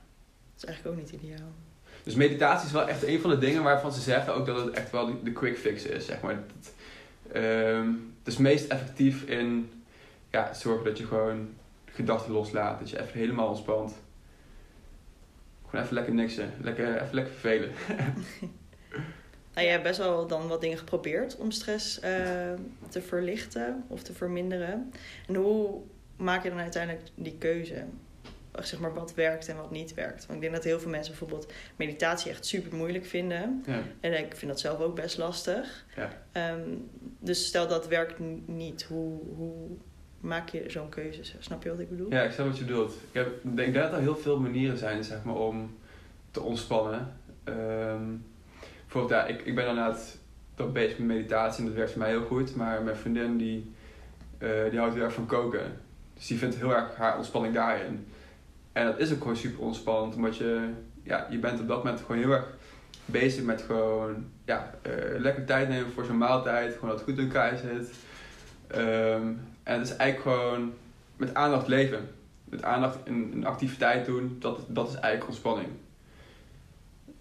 is 0.57 0.65
eigenlijk 0.65 0.97
ook 0.97 1.03
niet 1.03 1.23
ideaal. 1.23 1.53
Dus 2.03 2.15
meditatie 2.15 2.67
is 2.67 2.73
wel 2.73 2.89
echt 2.89 3.03
een 3.03 3.21
van 3.21 3.31
de 3.31 3.39
dingen 3.39 3.63
waarvan 3.63 3.93
ze 3.93 4.01
zeggen 4.01 4.35
ook 4.35 4.47
dat 4.47 4.65
het 4.65 4.75
echt 4.75 4.91
wel 4.91 5.23
de 5.23 5.33
quick 5.33 5.59
fix 5.59 5.85
is, 5.85 6.07
zeg 6.07 6.21
maar. 6.21 6.33
Het, 6.33 6.73
um, 7.37 8.15
het 8.19 8.33
is 8.33 8.37
meest 8.37 8.69
effectief 8.71 9.23
in 9.23 9.71
ja, 10.31 10.55
zorgen 10.55 10.85
dat 10.85 10.99
je 10.99 11.07
gewoon 11.07 11.49
gedachten 11.85 12.33
loslaat, 12.33 12.79
dat 12.79 12.91
je 12.91 13.01
even 13.01 13.19
helemaal 13.19 13.49
ontspant. 13.49 13.95
Gewoon 15.69 15.85
even 15.85 15.95
lekker 15.95 16.15
niksen, 16.15 16.53
lekker, 16.61 17.03
even 17.03 17.15
lekker 17.15 17.33
vervelen. 17.33 17.71
nou, 19.55 19.67
je 19.67 19.73
hebt 19.73 19.83
best 19.83 19.99
wel 19.99 20.27
dan 20.27 20.49
wat 20.49 20.61
dingen 20.61 20.79
geprobeerd 20.79 21.37
om 21.37 21.51
stress 21.51 21.97
uh, 21.97 22.05
te 22.89 23.03
verlichten 23.03 23.85
of 23.87 24.03
te 24.03 24.13
verminderen. 24.13 24.93
En 25.27 25.35
hoe 25.35 25.83
maak 26.21 26.43
je 26.43 26.49
dan 26.49 26.59
uiteindelijk 26.59 27.09
die 27.15 27.37
keuze? 27.39 27.85
zeg 28.59 28.81
maar, 28.81 28.95
wat 28.95 29.15
werkt 29.15 29.49
en 29.49 29.57
wat 29.57 29.71
niet 29.71 29.95
werkt. 29.95 30.27
Want 30.27 30.35
ik 30.35 30.41
denk 30.41 30.55
dat 30.55 30.65
heel 30.65 30.81
veel 30.81 30.91
mensen 30.91 31.11
bijvoorbeeld 31.11 31.53
meditatie 31.77 32.31
echt 32.31 32.47
super 32.47 32.77
moeilijk 32.77 33.07
vinden. 33.07 33.65
Ja. 33.67 33.83
En 34.01 34.19
ik 34.19 34.37
vind 34.37 34.51
dat 34.51 34.61
zelf 34.61 34.81
ook 34.81 34.95
best 34.95 35.19
lastig. 35.19 35.87
Ja. 35.97 36.53
Um, 36.53 36.91
dus 37.19 37.47
stel 37.47 37.69
dat 37.69 37.89
werkt 37.89 38.19
niet, 38.47 38.83
hoe, 38.83 39.21
hoe 39.37 39.69
maak 40.21 40.49
je 40.49 40.65
zo'n 40.67 40.89
keuze? 40.89 41.23
Snap 41.39 41.63
je 41.63 41.71
wat 41.71 41.79
ik 41.79 41.89
bedoel? 41.89 42.11
Ja, 42.11 42.23
ik 42.23 42.33
snap 42.33 42.47
wat 42.47 42.59
je 42.59 42.65
bedoelt. 42.65 42.93
Ik 42.93 43.13
heb, 43.13 43.33
denk 43.43 43.75
dat 43.75 43.93
er 43.93 43.99
heel 43.99 44.17
veel 44.17 44.41
manieren 44.41 44.79
zijn 44.79 45.05
zeg 45.05 45.25
maar, 45.25 45.37
om 45.37 45.79
te 46.31 46.41
ontspannen. 46.41 47.17
Um, 47.45 48.25
bijvoorbeeld, 48.81 49.21
ja, 49.21 49.27
ik, 49.27 49.41
ik 49.41 49.55
ben 49.55 49.69
inderdaad 49.69 50.19
toch 50.55 50.73
bezig 50.73 50.99
met 50.99 51.07
meditatie 51.07 51.61
en 51.61 51.67
dat 51.67 51.75
werkt 51.75 51.91
voor 51.91 52.01
mij 52.01 52.11
heel 52.11 52.25
goed. 52.25 52.57
Maar 52.57 52.83
mijn 52.83 52.97
vriendin 52.97 53.37
die, 53.37 53.73
uh, 54.39 54.71
die 54.71 54.79
houdt 54.79 54.95
heel 54.95 55.05
erg 55.05 55.13
van 55.13 55.27
koken. 55.27 55.89
Dus 56.21 56.29
die 56.29 56.39
vindt 56.39 56.57
heel 56.57 56.75
erg 56.75 56.97
haar 56.97 57.17
ontspanning 57.17 57.55
daarin. 57.55 58.07
En 58.73 58.85
dat 58.87 58.99
is 58.99 59.13
ook 59.13 59.21
gewoon 59.21 59.37
super 59.37 59.61
ontspannend, 59.61 60.15
omdat 60.15 60.37
je, 60.37 60.69
ja, 61.03 61.27
je 61.31 61.39
bent 61.39 61.61
op 61.61 61.69
dat 61.69 61.85
moment 61.85 62.01
gewoon 62.01 62.21
heel 62.21 62.31
erg 62.31 62.47
bezig 63.05 63.45
met 63.45 63.63
gewoon, 63.63 64.25
ja, 64.45 64.75
uh, 64.87 65.21
lekker 65.21 65.45
tijd 65.45 65.69
nemen 65.69 65.93
voor 65.93 66.05
zo'n 66.05 66.19
maaltijd, 66.19 66.75
gewoon 66.75 66.89
dat 66.89 66.99
het 66.99 67.09
goed 67.09 67.19
in 67.19 67.25
elkaar 67.25 67.57
zit. 67.57 67.91
Um, 68.77 69.41
en 69.63 69.79
het 69.79 69.89
is 69.89 69.97
eigenlijk 69.97 70.37
gewoon 70.37 70.73
met 71.17 71.35
aandacht 71.35 71.67
leven. 71.67 72.09
Met 72.45 72.63
aandacht 72.63 72.99
een, 73.05 73.31
een 73.35 73.47
activiteit 73.47 74.07
doen, 74.07 74.37
dat, 74.41 74.59
dat 74.69 74.89
is 74.89 74.95
eigenlijk 74.95 75.27
ontspanning. 75.27 75.69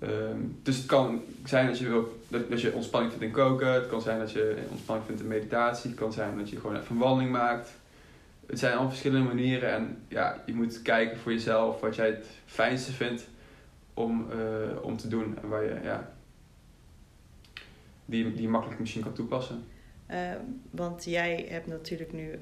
Um, 0.03 0.59
dus 0.63 0.77
het 0.77 0.85
kan 0.85 1.21
zijn 1.45 1.67
dat 1.67 1.79
je, 1.79 1.87
wil, 1.87 2.19
dat, 2.27 2.49
dat 2.49 2.61
je 2.61 2.73
ontspanning 2.73 3.11
vindt 3.11 3.27
in 3.27 3.31
koken, 3.31 3.73
het 3.73 3.87
kan 3.87 4.01
zijn 4.01 4.19
dat 4.19 4.31
je 4.31 4.57
ontspanning 4.69 5.07
vindt 5.07 5.21
in 5.21 5.27
meditatie, 5.27 5.89
het 5.89 5.99
kan 5.99 6.13
zijn 6.13 6.37
dat 6.37 6.49
je 6.49 6.59
gewoon 6.59 6.75
even 6.75 6.91
een 6.91 7.01
wandeling 7.01 7.31
maakt 7.31 7.69
het 8.49 8.59
zijn 8.59 8.77
al 8.77 8.89
verschillende 8.89 9.27
manieren 9.27 9.73
en 9.73 10.03
ja, 10.07 10.43
je 10.45 10.53
moet 10.53 10.81
kijken 10.81 11.17
voor 11.17 11.31
jezelf 11.31 11.79
wat 11.79 11.95
jij 11.95 12.07
het 12.07 12.25
fijnste 12.45 12.91
vindt 12.91 13.27
om, 13.93 14.27
uh, 14.31 14.83
om 14.83 14.97
te 14.97 15.07
doen 15.07 15.37
en 15.41 15.49
waar 15.49 15.63
je 15.63 15.79
ja, 15.83 16.13
die, 18.05 18.33
die 18.33 18.49
makkelijk 18.49 18.79
misschien 18.79 19.03
kan 19.03 19.13
toepassen. 19.13 19.63
Uh, 20.11 20.31
want 20.69 21.03
jij 21.03 21.45
hebt 21.49 21.67
natuurlijk 21.67 22.13
nu 22.13 22.31
uh, 22.31 22.37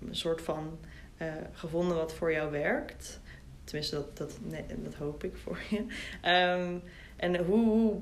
een 0.00 0.16
soort 0.16 0.42
van 0.42 0.78
eh, 1.20 1.32
gevonden 1.52 1.96
wat 1.96 2.14
voor 2.14 2.32
jou 2.32 2.50
werkt. 2.50 3.20
Tenminste, 3.64 3.94
dat, 3.94 4.16
dat, 4.16 4.38
dat 4.76 4.94
hoop 4.94 5.24
ik 5.24 5.36
voor 5.36 5.58
je. 5.70 5.86
Ehm, 6.20 6.74
en 7.16 7.44
hoe, 7.44 7.64
hoe 7.64 8.00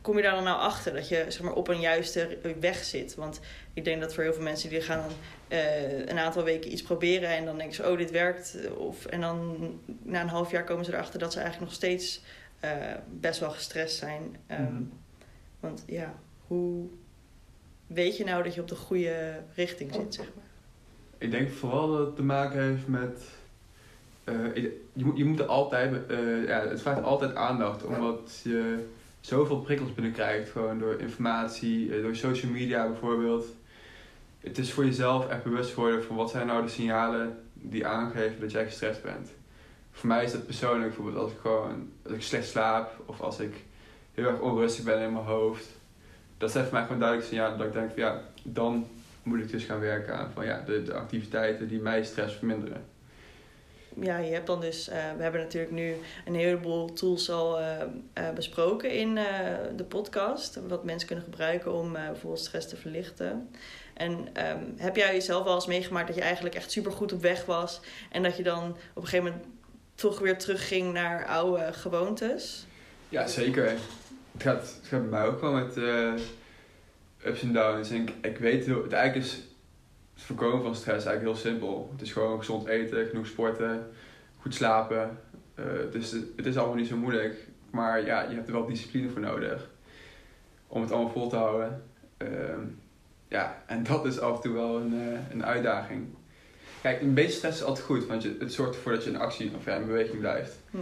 kom 0.00 0.16
je 0.16 0.22
daar 0.22 0.34
dan 0.34 0.44
nou 0.44 0.60
achter 0.60 0.92
dat 0.92 1.08
je 1.08 1.24
zeg 1.28 1.42
maar, 1.42 1.52
op 1.52 1.68
een 1.68 1.80
juiste 1.80 2.38
weg 2.60 2.84
zit? 2.84 3.14
Want 3.14 3.40
ik 3.74 3.84
denk 3.84 4.00
dat 4.00 4.14
voor 4.14 4.22
heel 4.22 4.32
veel 4.32 4.42
mensen 4.42 4.70
die 4.70 4.80
gaan 4.80 5.04
eh, 5.48 5.97
een 6.18 6.24
aantal 6.24 6.44
weken 6.44 6.72
iets 6.72 6.82
proberen 6.82 7.28
en 7.28 7.44
dan 7.44 7.56
denken 7.56 7.74
ze, 7.76 7.90
oh, 7.90 7.98
dit 7.98 8.10
werkt. 8.10 8.56
Of, 8.76 9.04
en 9.06 9.20
dan 9.20 9.56
na 10.02 10.20
een 10.20 10.28
half 10.28 10.50
jaar 10.50 10.64
komen 10.64 10.84
ze 10.84 10.92
erachter 10.92 11.18
dat 11.18 11.32
ze 11.32 11.38
eigenlijk 11.40 11.70
nog 11.70 11.80
steeds 11.80 12.22
eh, 12.60 12.70
best 13.20 13.40
wel 13.40 13.50
gestrest 13.50 13.96
zijn. 13.98 14.36
Ehm, 14.46 14.62
Mhm. 14.62 14.82
Want 15.60 15.84
ja, 15.86 16.14
hoe 16.46 16.86
weet 17.86 18.16
je 18.16 18.24
nou 18.24 18.42
dat 18.42 18.54
je 18.54 18.60
op 18.60 18.68
de 18.68 18.76
goede 18.76 19.40
richting 19.54 19.94
zit, 19.94 20.14
zeg 20.14 20.26
maar? 20.36 20.44
Ik 21.18 21.30
denk 21.30 21.50
vooral 21.50 21.88
dat 21.96 22.06
het 22.06 22.16
te 22.16 22.22
maken 22.22 22.62
heeft 22.62 22.86
met. 22.86 23.22
eh, 24.24 24.54
je, 24.54 24.80
je 24.92 25.04
moet, 25.04 25.16
je 25.18 25.24
moet 25.24 25.38
er 25.38 25.46
altijd. 25.46 26.06
eh, 26.06 26.46
ja, 26.46 26.68
het 26.68 26.80
vraagt 26.80 27.02
altijd 27.02 27.34
aandacht, 27.34 27.84
omdat 27.84 28.40
je 28.44 28.86
zoveel 29.20 29.60
prikkels 29.60 29.94
binnenkrijgt. 29.94 30.50
Gewoon 30.50 30.78
door 30.78 31.00
informatie, 31.00 32.00
door 32.02 32.16
social 32.16 32.52
media 32.52 32.86
bijvoorbeeld. 32.88 33.46
Het 34.38 34.58
is 34.58 34.72
voor 34.72 34.84
jezelf 34.84 35.28
echt 35.28 35.42
bewust 35.42 35.74
worden 35.74 36.04
van 36.04 36.16
wat 36.16 36.30
zijn 36.30 36.46
nou 36.46 36.62
de 36.62 36.70
signalen 36.70 37.38
die 37.52 37.86
aangeven 37.86 38.40
dat 38.40 38.50
jij 38.50 38.64
gestrest 38.64 39.02
bent. 39.02 39.30
Voor 39.92 40.08
mij 40.08 40.24
is 40.24 40.32
dat 40.32 40.46
persoonlijk 40.46 40.86
bijvoorbeeld 40.86 41.16
als 41.22 41.32
ik 41.32 41.38
gewoon 41.38 41.90
als 42.02 42.12
ik 42.12 42.22
slecht 42.22 42.48
slaap 42.48 43.02
of 43.06 43.20
als 43.20 43.40
ik 43.40 43.54
heel 44.14 44.26
erg 44.26 44.40
onrustig 44.40 44.84
ben 44.84 45.00
in 45.00 45.12
mijn 45.12 45.24
hoofd. 45.24 45.66
Dat 46.38 46.50
zijn 46.50 46.64
voor 46.64 46.72
mij 46.72 46.82
gewoon 46.82 46.98
duidelijk 46.98 47.28
signalen 47.28 47.58
dat 47.58 47.66
ik 47.66 47.72
denk 47.72 47.96
ja, 47.96 48.22
dan 48.42 48.86
moet 49.22 49.38
ik 49.38 49.50
dus 49.50 49.64
gaan 49.64 49.80
werken 49.80 50.16
aan 50.16 50.30
van 50.34 50.44
ja, 50.44 50.62
de, 50.66 50.82
de 50.82 50.94
activiteiten 50.94 51.68
die 51.68 51.80
mij 51.80 52.04
stress 52.04 52.34
verminderen. 52.34 52.84
Ja, 53.94 54.18
je 54.18 54.32
hebt 54.32 54.46
dan 54.46 54.60
dus, 54.60 54.88
eh, 54.88 54.96
we 55.16 55.22
hebben 55.22 55.40
natuurlijk 55.40 55.72
nu 55.72 55.94
een 56.24 56.34
heleboel 56.34 56.92
tools 56.92 57.30
al 57.30 57.58
eh, 57.58 57.82
eh, 58.12 58.30
besproken 58.34 58.90
in 58.90 59.14
de 59.76 59.84
podcast. 59.88 60.60
Wat 60.68 60.84
mensen 60.84 61.06
kunnen 61.06 61.24
gebruiken 61.24 61.72
om 61.72 61.92
bijvoorbeeld 61.92 62.44
stress 62.44 62.68
te 62.68 62.76
verlichten. 62.76 63.50
En 63.94 64.28
ehm, 64.32 64.64
heb 64.76 64.96
jij 64.96 65.12
jezelf 65.12 65.44
wel 65.44 65.54
eens 65.54 65.66
meegemaakt 65.66 66.06
dat 66.06 66.16
je 66.16 66.22
eigenlijk 66.22 66.54
echt 66.54 66.70
super 66.70 66.92
goed 66.92 67.12
op 67.12 67.22
weg 67.22 67.44
was. 67.44 67.80
En 68.10 68.22
dat 68.22 68.36
je 68.36 68.42
dan 68.42 68.70
op 68.70 69.02
een 69.02 69.08
gegeven 69.08 69.24
moment 69.24 69.44
toch 69.94 70.18
weer 70.18 70.38
terugging 70.38 70.92
naar 70.92 71.26
oude 71.26 71.72
gewoontes? 71.72 72.66
Ja, 73.08 73.26
zeker. 73.26 73.64
Het 74.32 74.42
gaat, 74.42 74.60
het 74.60 74.88
gaat 74.88 75.00
bij 75.00 75.10
mij 75.10 75.26
ook 75.26 75.40
wel 75.40 75.52
met 75.52 75.76
ups 77.24 77.42
en 77.42 77.52
downs. 77.52 77.90
En 77.90 78.02
ik, 78.02 78.12
ik 78.20 78.38
weet 78.38 78.66
het 78.66 78.92
eigenlijk 78.92 79.26
is 79.26 79.47
het 80.18 80.26
voorkomen 80.26 80.62
van 80.62 80.74
stress 80.74 81.06
eigenlijk 81.06 81.36
heel 81.36 81.50
simpel. 81.50 81.88
Het 81.92 82.02
is 82.02 82.12
gewoon 82.12 82.38
gezond 82.38 82.66
eten, 82.66 83.06
genoeg 83.06 83.26
sporten, 83.26 83.86
goed 84.40 84.54
slapen. 84.54 85.18
Dus 85.92 86.10
het, 86.10 86.24
het 86.36 86.46
is 86.46 86.56
allemaal 86.56 86.76
niet 86.76 86.88
zo 86.88 86.96
moeilijk. 86.96 87.46
Maar 87.70 88.04
ja, 88.04 88.22
je 88.22 88.34
hebt 88.34 88.46
er 88.46 88.54
wel 88.54 88.66
discipline 88.66 89.08
voor 89.08 89.20
nodig 89.20 89.68
om 90.66 90.82
het 90.82 90.92
allemaal 90.92 91.12
vol 91.12 91.28
te 91.28 91.36
houden. 91.36 91.82
Ehm, 92.16 92.60
ja, 93.28 93.62
en 93.66 93.82
dat 93.82 94.06
is 94.06 94.20
af 94.20 94.36
en 94.36 94.42
toe 94.42 94.52
wel 94.52 94.76
een, 94.76 94.92
eh, 94.92 95.30
een 95.30 95.44
uitdaging. 95.44 96.06
Kijk, 96.82 97.00
een 97.00 97.14
beetje 97.14 97.36
stress 97.36 97.60
is 97.60 97.64
altijd 97.64 97.86
goed, 97.86 98.06
want 98.06 98.22
je, 98.22 98.36
het 98.38 98.52
zorgt 98.52 98.74
ervoor 98.74 98.92
dat 98.92 99.04
je 99.04 99.10
in 99.10 99.18
actie 99.18 99.54
of 99.56 99.64
ja, 99.64 99.74
in 99.74 99.86
beweging 99.86 100.18
blijft. 100.18 100.56
Hm. 100.70 100.78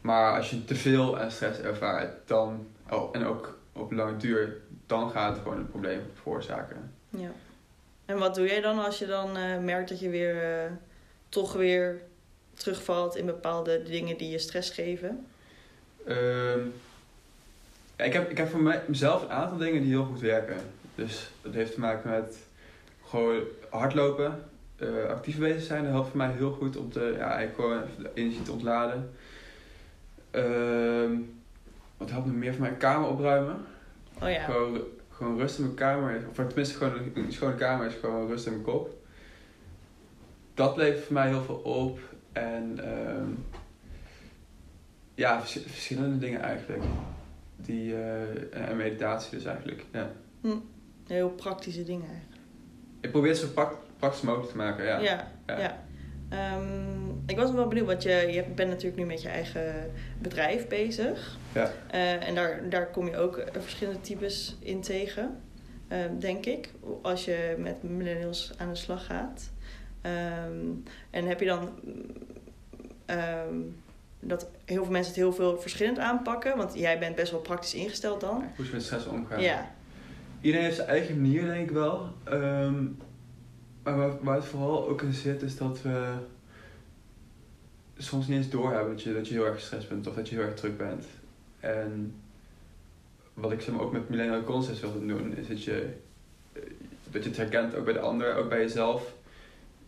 Maar 0.00 0.36
als 0.36 0.50
je 0.50 0.64
te 0.64 0.74
veel 0.74 1.18
aan 1.18 1.30
stress 1.30 1.60
ervaart, 1.60 2.28
dan, 2.28 2.66
oh, 2.90 3.16
en 3.16 3.24
ook 3.24 3.58
op 3.72 3.92
lange 3.92 4.16
duur, 4.16 4.56
dan 4.86 5.10
gaat 5.10 5.34
het 5.34 5.42
gewoon 5.42 5.58
een 5.58 5.70
probleem 5.70 6.00
veroorzaken. 6.14 6.94
Ja. 7.08 7.30
En 8.06 8.18
wat 8.18 8.34
doe 8.34 8.46
jij 8.46 8.60
dan 8.60 8.84
als 8.84 8.98
je 8.98 9.06
dan 9.06 9.36
eh, 9.36 9.58
merkt 9.58 9.88
dat 9.88 10.00
je 10.00 10.08
weer 10.08 10.42
eh, 10.42 10.70
toch 11.28 11.52
weer 11.52 12.02
terugvalt 12.54 13.16
in 13.16 13.26
bepaalde 13.26 13.82
dingen 13.82 14.16
die 14.16 14.30
je 14.30 14.38
stress 14.38 14.70
geven? 14.70 15.26
Ehm, 16.06 16.60
ja, 17.96 18.04
ik, 18.04 18.12
heb, 18.12 18.30
ik 18.30 18.36
heb 18.36 18.48
voor 18.48 18.60
mij, 18.60 18.82
mezelf 18.86 19.22
een 19.22 19.30
aantal 19.30 19.58
dingen 19.58 19.82
die 19.82 19.90
heel 19.90 20.04
goed 20.04 20.20
werken. 20.20 20.56
Dus 20.94 21.30
dat 21.42 21.54
heeft 21.54 21.74
te 21.74 21.80
maken 21.80 22.10
met 22.10 22.36
gewoon 23.04 23.42
hardlopen, 23.68 24.42
eh, 24.76 25.04
actief 25.08 25.38
bezig 25.38 25.62
zijn. 25.62 25.82
Dat 25.82 25.92
helpt 25.92 26.08
voor 26.08 26.16
mij 26.16 26.30
heel 26.30 26.52
goed 26.52 26.76
om 26.76 26.92
te, 26.92 27.14
ja, 27.18 27.34
eigenlijk 27.34 27.54
gewoon 27.54 27.82
even 27.82 28.02
de 28.02 28.10
energie 28.14 28.42
te 28.42 28.52
ontladen. 28.52 29.10
Ehm, 30.30 31.12
wat 31.96 32.10
helpt 32.10 32.26
nog 32.26 32.34
meer 32.34 32.52
voor 32.52 32.62
mij? 32.62 32.72
Kamer 32.72 33.08
opruimen. 33.08 33.66
Oh 34.22 34.30
ja. 34.30 34.44
Gewoon, 34.44 34.80
gewoon 35.16 35.38
rust 35.38 35.58
in 35.58 35.64
mijn 35.64 35.76
kamer. 35.76 36.24
Of 36.30 36.34
tenminste, 36.34 36.74
gewoon 36.76 36.94
een, 36.98 37.12
een 37.14 37.32
schone 37.32 37.54
kamer 37.54 37.86
is 37.86 37.94
gewoon 37.94 38.26
rust 38.28 38.46
in 38.46 38.52
mijn 38.52 38.64
kop. 38.64 38.94
Dat 40.54 40.76
levert 40.76 41.04
voor 41.04 41.12
mij 41.14 41.28
heel 41.28 41.42
veel 41.42 41.56
op. 41.56 41.98
En 42.32 42.78
ehm, 42.84 43.28
ja, 45.14 45.40
vers- 45.40 45.64
verschillende 45.66 46.18
dingen 46.18 46.40
eigenlijk. 46.40 46.82
Die, 47.56 47.94
eh, 47.94 48.68
en 48.68 48.76
meditatie 48.76 49.30
dus 49.30 49.44
eigenlijk. 49.44 49.84
Ja. 49.92 50.10
Heel 51.06 51.30
praktische 51.30 51.84
dingen 51.84 52.08
eigenlijk. 52.08 52.40
Ik 53.00 53.10
probeer 53.10 53.30
het 53.30 53.38
zo 53.38 53.48
praktisch 53.98 54.20
mogelijk 54.22 54.50
te 54.50 54.56
maken, 54.56 54.84
ja. 54.84 54.98
Ja, 54.98 55.30
ja. 55.46 55.58
Ja. 55.58 55.84
Ehm, 56.28 57.08
ik 57.26 57.36
was 57.36 57.46
nog 57.46 57.54
wel 57.54 57.68
benieuwd, 57.68 57.86
want 57.86 58.02
je, 58.02 58.10
je 58.10 58.44
bent 58.54 58.68
natuurlijk 58.68 58.96
nu 58.96 59.04
met 59.04 59.22
je 59.22 59.28
eigen 59.28 59.90
bedrijf 60.18 60.68
bezig. 60.68 61.38
Ja. 61.54 61.70
Eh, 61.90 62.28
en 62.28 62.34
daar, 62.34 62.68
daar 62.68 62.90
kom 62.90 63.08
je 63.08 63.16
ook 63.16 63.36
eh, 63.36 63.60
verschillende 63.60 64.00
types 64.00 64.56
in 64.60 64.80
tegen, 64.80 65.40
ehm, 65.88 66.18
denk 66.18 66.46
ik. 66.46 66.70
Als 67.02 67.24
je 67.24 67.54
met 67.58 67.82
millennials 67.82 68.52
aan 68.56 68.68
de 68.68 68.74
slag 68.74 69.06
gaat. 69.06 69.50
Ehm, 70.00 70.66
en 71.10 71.26
heb 71.26 71.40
je 71.40 71.46
dan 71.46 71.68
mm, 71.82 72.04
ehm, 73.06 73.54
dat 74.20 74.48
heel 74.64 74.82
veel 74.82 74.92
mensen 74.92 75.12
het 75.12 75.22
heel 75.22 75.32
veel 75.32 75.60
verschillend 75.60 75.98
aanpakken? 75.98 76.56
Want 76.56 76.74
jij 76.74 76.98
bent 76.98 77.14
best 77.16 77.30
wel 77.30 77.40
praktisch 77.40 77.74
ingesteld 77.74 78.20
dan. 78.20 78.44
Hoe 78.56 78.64
ze 78.64 78.72
met 78.72 78.82
stress 78.82 79.06
omgaan. 79.06 79.40
Ja, 79.40 79.74
Iedereen 80.40 80.66
heeft 80.66 80.76
zijn 80.76 80.88
eigen 80.88 81.20
manier, 81.20 81.44
denk 81.44 81.68
ik 81.68 81.74
wel. 81.74 82.08
Ehm, 82.24 82.84
maar 83.94 84.24
waar, 84.24 84.34
het 84.34 84.44
vooral 84.44 84.88
ook 84.88 85.02
in 85.02 85.12
zit, 85.12 85.42
is 85.42 85.56
dat 85.56 85.82
we 85.82 86.14
soms 87.96 88.26
niet 88.26 88.36
eens 88.36 88.50
doorhebben 88.50 88.90
dat 88.90 89.02
je, 89.02 89.14
dat 89.14 89.28
je 89.28 89.34
heel 89.34 89.46
erg 89.46 89.54
gestrest 89.54 89.88
bent 89.88 90.06
of 90.06 90.14
dat 90.14 90.28
je 90.28 90.34
heel 90.34 90.44
erg 90.44 90.54
druk 90.54 90.76
bent. 90.76 91.06
En 91.60 92.14
wat 93.34 93.52
ik 93.52 93.60
zeg 93.60 93.78
ook 93.78 93.92
met 93.92 94.08
Millennial 94.08 94.42
Concepts 94.42 94.80
wilde 94.80 95.06
doen, 95.06 95.36
is 95.36 95.48
dat 95.48 95.64
je, 95.64 95.94
eh, 96.52 96.62
dat 97.10 97.22
je 97.22 97.28
het 97.28 97.38
herkent 97.38 97.74
ook 97.74 97.84
bij 97.84 97.92
de 97.92 98.00
ander, 98.00 98.34
ook 98.34 98.48
bij 98.48 98.60
jezelf. 98.60 99.14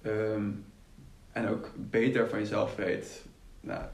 Ehm, 0.03 0.51
en 1.33 1.49
ook 1.49 1.71
beter 1.77 2.29
van 2.29 2.39
jezelf 2.39 2.77
weet, 2.77 3.25
nou, 3.61 3.85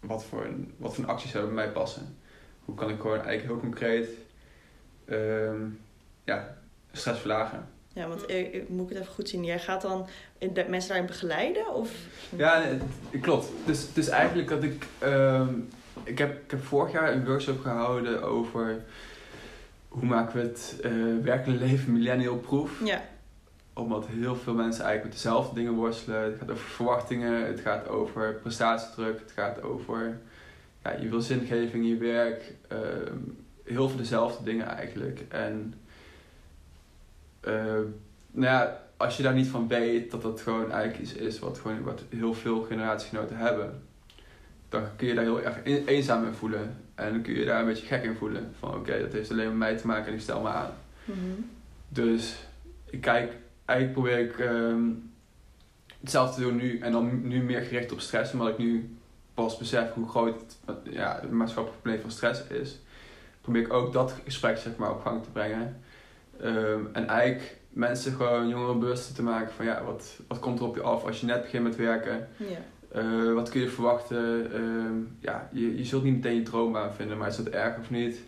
wat 0.00 0.24
voor, 0.24 0.44
een, 0.44 0.72
wat 0.76 0.94
voor 0.94 1.04
een 1.04 1.10
acties 1.10 1.30
zouden 1.30 1.54
bij 1.54 1.64
mij 1.64 1.72
passen. 1.72 2.16
Hoe 2.64 2.74
kan 2.74 2.90
ik 2.90 3.00
gewoon 3.00 3.20
eigenlijk 3.20 3.46
heel 3.46 3.60
concreet 3.60 4.08
ehm, 5.04 5.68
ja, 6.24 6.58
stress 6.92 7.20
verlagen. 7.20 7.68
Ja 7.96 8.08
want 8.08 8.26
eh, 8.26 8.54
eh, 8.54 8.68
moet 8.68 8.90
ik 8.90 8.96
het 8.96 9.02
even 9.02 9.14
goed 9.14 9.28
zien? 9.28 9.44
Jij 9.44 9.58
gaat 9.58 9.82
dan 9.82 10.06
in 10.38 10.54
de, 10.54 10.64
mensen 10.68 10.88
daarin 10.88 11.06
begeleiden? 11.06 11.74
Of? 11.74 11.90
Ja, 12.36 12.58
nee, 12.58 13.20
klopt. 13.20 13.48
Dus 13.64 13.80
het 13.82 13.96
is 13.96 14.08
eigenlijk 14.08 14.48
dat 14.48 14.62
ik... 14.62 14.86
ehm, 14.98 15.54
ik, 16.04 16.18
heb, 16.18 16.42
ik 16.44 16.50
heb 16.50 16.64
vorig 16.64 16.92
jaar 16.92 17.12
een 17.12 17.26
workshop 17.26 17.60
gehouden 17.60 18.22
over... 18.22 18.84
Hoe 19.88 20.04
maken 20.04 20.40
we 20.40 20.46
het 20.46 20.76
eh 20.82 20.92
werkende 21.22 21.58
leven 21.58 21.92
millennial 21.92 22.36
proof? 22.36 22.80
Ja, 22.84 23.02
Omdat 23.72 24.06
heel 24.06 24.36
veel 24.36 24.54
mensen 24.54 24.84
eigenlijk 24.84 25.14
met 25.14 25.22
dezelfde 25.22 25.54
dingen 25.54 25.72
worstelen. 25.72 26.22
Het 26.22 26.38
gaat 26.38 26.50
over 26.50 26.68
verwachtingen, 26.68 27.46
het 27.46 27.60
gaat 27.60 27.88
over 27.88 28.34
prestatiedruk, 28.34 29.18
het 29.18 29.32
gaat 29.32 29.62
over... 29.62 30.18
Ja, 30.84 30.92
je 31.00 31.08
wil 31.08 31.20
zingeving 31.20 31.84
in 31.84 31.88
je 31.88 31.96
werk. 31.96 32.54
ehm, 32.68 33.18
heel 33.64 33.88
veel 33.88 33.98
dezelfde 33.98 34.44
dingen 34.44 34.66
eigenlijk. 34.66 35.24
En... 35.28 35.74
eh, 37.46 37.54
nou 38.30 38.52
ja, 38.52 38.80
als 38.96 39.16
je 39.16 39.22
daar 39.22 39.34
niet 39.34 39.46
van 39.48 39.68
weet 39.68 40.10
dat 40.10 40.22
dat 40.22 40.40
gewoon 40.40 40.70
eigenlijk 40.72 41.02
iets 41.02 41.12
is 41.12 41.38
wat, 41.38 41.58
gewoon, 41.58 41.82
wat 41.82 42.02
heel 42.08 42.34
veel 42.34 42.62
generatiegenoten 42.62 43.36
hebben, 43.36 43.82
dan 44.68 44.82
kun 44.96 45.06
je 45.06 45.14
daar 45.14 45.24
heel 45.24 45.42
erg 45.42 45.56
een- 45.64 45.86
eenzaam 45.86 46.24
in 46.26 46.32
voelen. 46.34 46.76
En 46.94 47.12
dan 47.12 47.22
kun 47.22 47.34
je 47.34 47.44
daar 47.44 47.60
een 47.60 47.66
beetje 47.66 47.86
gek 47.86 48.02
in 48.04 48.14
voelen. 48.16 48.54
Van 48.58 48.74
oké, 48.74 49.00
dat 49.00 49.12
heeft 49.12 49.30
alleen 49.30 49.48
met 49.48 49.56
mij 49.56 49.76
te 49.76 49.86
maken 49.86 50.06
en 50.06 50.14
ik 50.14 50.20
stel 50.20 50.40
me 50.42 50.48
aan. 50.48 50.70
Mhm. 51.04 51.18
Dus 51.88 52.36
ik 52.84 53.00
kijk, 53.00 53.32
eigenlijk 53.64 53.98
probeer 54.00 54.18
ik 54.18 54.38
ehm, 54.38 54.82
hetzelfde 56.00 56.34
te 56.34 56.48
doen 56.48 56.56
nu 56.56 56.78
en 56.78 56.92
dan 56.92 57.28
nu 57.28 57.42
meer 57.42 57.60
gericht 57.62 57.92
op 57.92 58.00
stress, 58.00 58.32
omdat 58.32 58.48
ik 58.48 58.58
nu 58.58 58.96
pas 59.34 59.56
besef 59.58 59.92
hoe 59.92 60.08
groot 60.08 60.56
het, 60.66 60.76
ja, 60.82 61.18
het 61.20 61.30
maatschappelijk 61.30 61.82
probleem 61.82 62.00
van 62.02 62.10
stress 62.10 62.46
is. 62.46 62.78
Probeer 63.40 63.62
ik 63.62 63.72
ook 63.72 63.92
dat 63.92 64.14
gesprek 64.24 64.56
zeg 64.58 64.76
maar, 64.76 64.90
op 64.90 65.00
gang 65.00 65.22
te 65.22 65.30
brengen. 65.30 65.80
Ehm, 66.40 66.80
en 66.92 67.08
eigenlijk 67.08 67.56
mensen 67.68 68.12
gewoon 68.12 68.48
jongeren 68.48 68.78
bewust 68.78 69.14
te 69.14 69.22
maken 69.22 69.52
van 69.52 69.64
ja, 69.64 69.84
wat, 69.84 70.20
wat 70.28 70.38
komt 70.38 70.58
er 70.58 70.64
op 70.64 70.76
je 70.76 70.82
af 70.82 71.04
als 71.04 71.20
je 71.20 71.26
net 71.26 71.42
begint 71.42 71.62
met 71.62 71.76
werken. 71.76 72.28
ja. 72.36 72.58
Eh, 72.88 73.32
wat 73.32 73.48
kun 73.48 73.60
je 73.60 73.68
verwachten? 73.68 74.52
Ehm, 74.52 74.94
ja, 75.20 75.48
je, 75.52 75.76
je 75.76 75.84
zult 75.84 76.02
niet 76.04 76.14
meteen 76.14 76.34
je 76.34 76.42
droombaan 76.42 76.94
vinden, 76.94 77.18
maar 77.18 77.28
is 77.28 77.36
dat 77.36 77.46
erg 77.46 77.78
of 77.78 77.90
niet? 77.90 78.20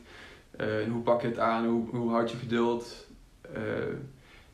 Eh, 0.56 0.84
en 0.84 0.90
hoe 0.90 1.02
pak 1.02 1.20
je 1.20 1.28
het 1.28 1.38
aan? 1.38 1.66
Hoe, 1.66 1.88
hoe 1.90 2.10
houd 2.10 2.30
je 2.30 2.36
geduld? 2.36 3.06
Eh, 3.52 3.62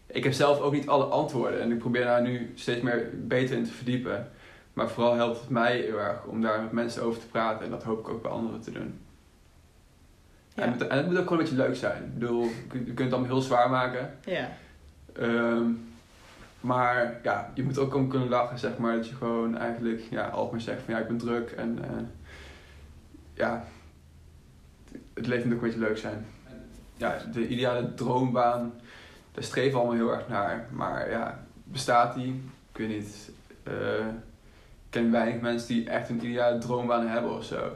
ik 0.07 0.25
heb 0.25 0.33
zelf 0.33 0.61
ook 0.61 0.73
niet 0.73 0.89
alle 0.89 1.05
antwoorden. 1.05 1.61
En 1.61 1.73
ik 1.73 1.79
probeer 1.79 2.05
daar 2.05 2.23
nu 2.23 2.53
steeds 2.55 2.83
meer 2.83 3.11
beter 3.15 3.57
in 3.57 3.65
te 3.65 3.73
verdiepen. 3.73 4.31
Maar 4.73 4.89
vooral 4.89 5.15
helpt 5.15 5.41
het 5.41 5.49
mij 5.49 5.77
heel 5.77 5.99
erg 5.99 6.25
om 6.25 6.41
daar 6.41 6.63
met 6.63 6.73
mensen 6.73 7.03
over 7.03 7.21
te 7.21 7.27
praten. 7.27 7.65
En 7.65 7.71
dat 7.71 7.83
hoop 7.83 7.99
ik 7.99 8.09
ook 8.09 8.23
bij 8.23 8.31
anderen 8.31 8.61
te 8.61 8.71
doen. 8.71 8.99
Ja. 10.55 10.63
En, 10.63 10.73
het, 10.73 10.87
en 10.87 10.97
het 10.97 11.07
moet 11.07 11.17
ook 11.17 11.23
gewoon 11.23 11.39
een 11.39 11.45
beetje 11.45 11.63
leuk 11.63 11.77
zijn. 11.77 12.05
Ik 12.05 12.19
bedoel, 12.19 12.43
je 12.43 12.67
kunt 12.69 12.87
je 12.87 12.95
kunt 12.95 12.99
het 12.99 13.13
allemaal 13.13 13.31
heel 13.31 13.41
zwaar 13.41 13.71
maken. 13.71 14.19
Ja. 14.25 14.49
Ehm, 15.13 15.65
maar 16.61 17.21
ja, 17.23 17.51
je 17.55 17.63
moet 17.63 17.79
ook 17.79 17.91
gewoon 17.91 18.09
kunnen 18.09 18.29
lachen, 18.29 18.59
zeg 18.59 18.79
maar. 18.79 18.97
Dat 18.97 19.09
je 19.09 19.15
gewoon 19.15 19.59
eigenlijk 19.59 20.03
ja, 20.11 20.29
altijd 20.29 20.53
maar 20.53 20.61
zegt 20.61 20.83
van 20.83 20.95
ja, 20.95 21.01
ik 21.01 21.07
ben 21.07 21.19
druk. 21.19 21.51
En 21.51 21.79
eh, 21.83 22.05
ja, 23.35 23.65
het 25.15 25.27
leven 25.27 25.49
moet 25.49 25.57
ook 25.57 25.63
een 25.63 25.69
beetje 25.69 25.87
leuk 25.87 25.99
zijn. 25.99 26.27
Ja, 26.97 27.19
de 27.33 27.49
ideale 27.49 27.95
droombaan, 27.95 28.75
daar 29.33 29.45
streven 29.45 29.73
we 29.73 29.77
allemaal 29.77 29.97
heel 29.97 30.13
erg 30.13 30.29
naar. 30.29 30.69
Maar 30.73 31.11
ja, 31.11 31.45
bestaat 31.65 32.15
die? 32.15 32.43
Ik 32.73 32.79
weet 32.79 32.89
niet. 32.89 33.31
Eh, 33.63 34.07
ik 34.85 35.01
ken 35.01 35.11
weinig 35.11 35.41
mensen 35.41 35.69
die 35.69 35.91
echt 35.91 36.09
een 36.09 36.25
ideale 36.25 36.59
droombaan 36.59 37.07
hebben 37.07 37.37
of 37.37 37.45
zo. 37.45 37.73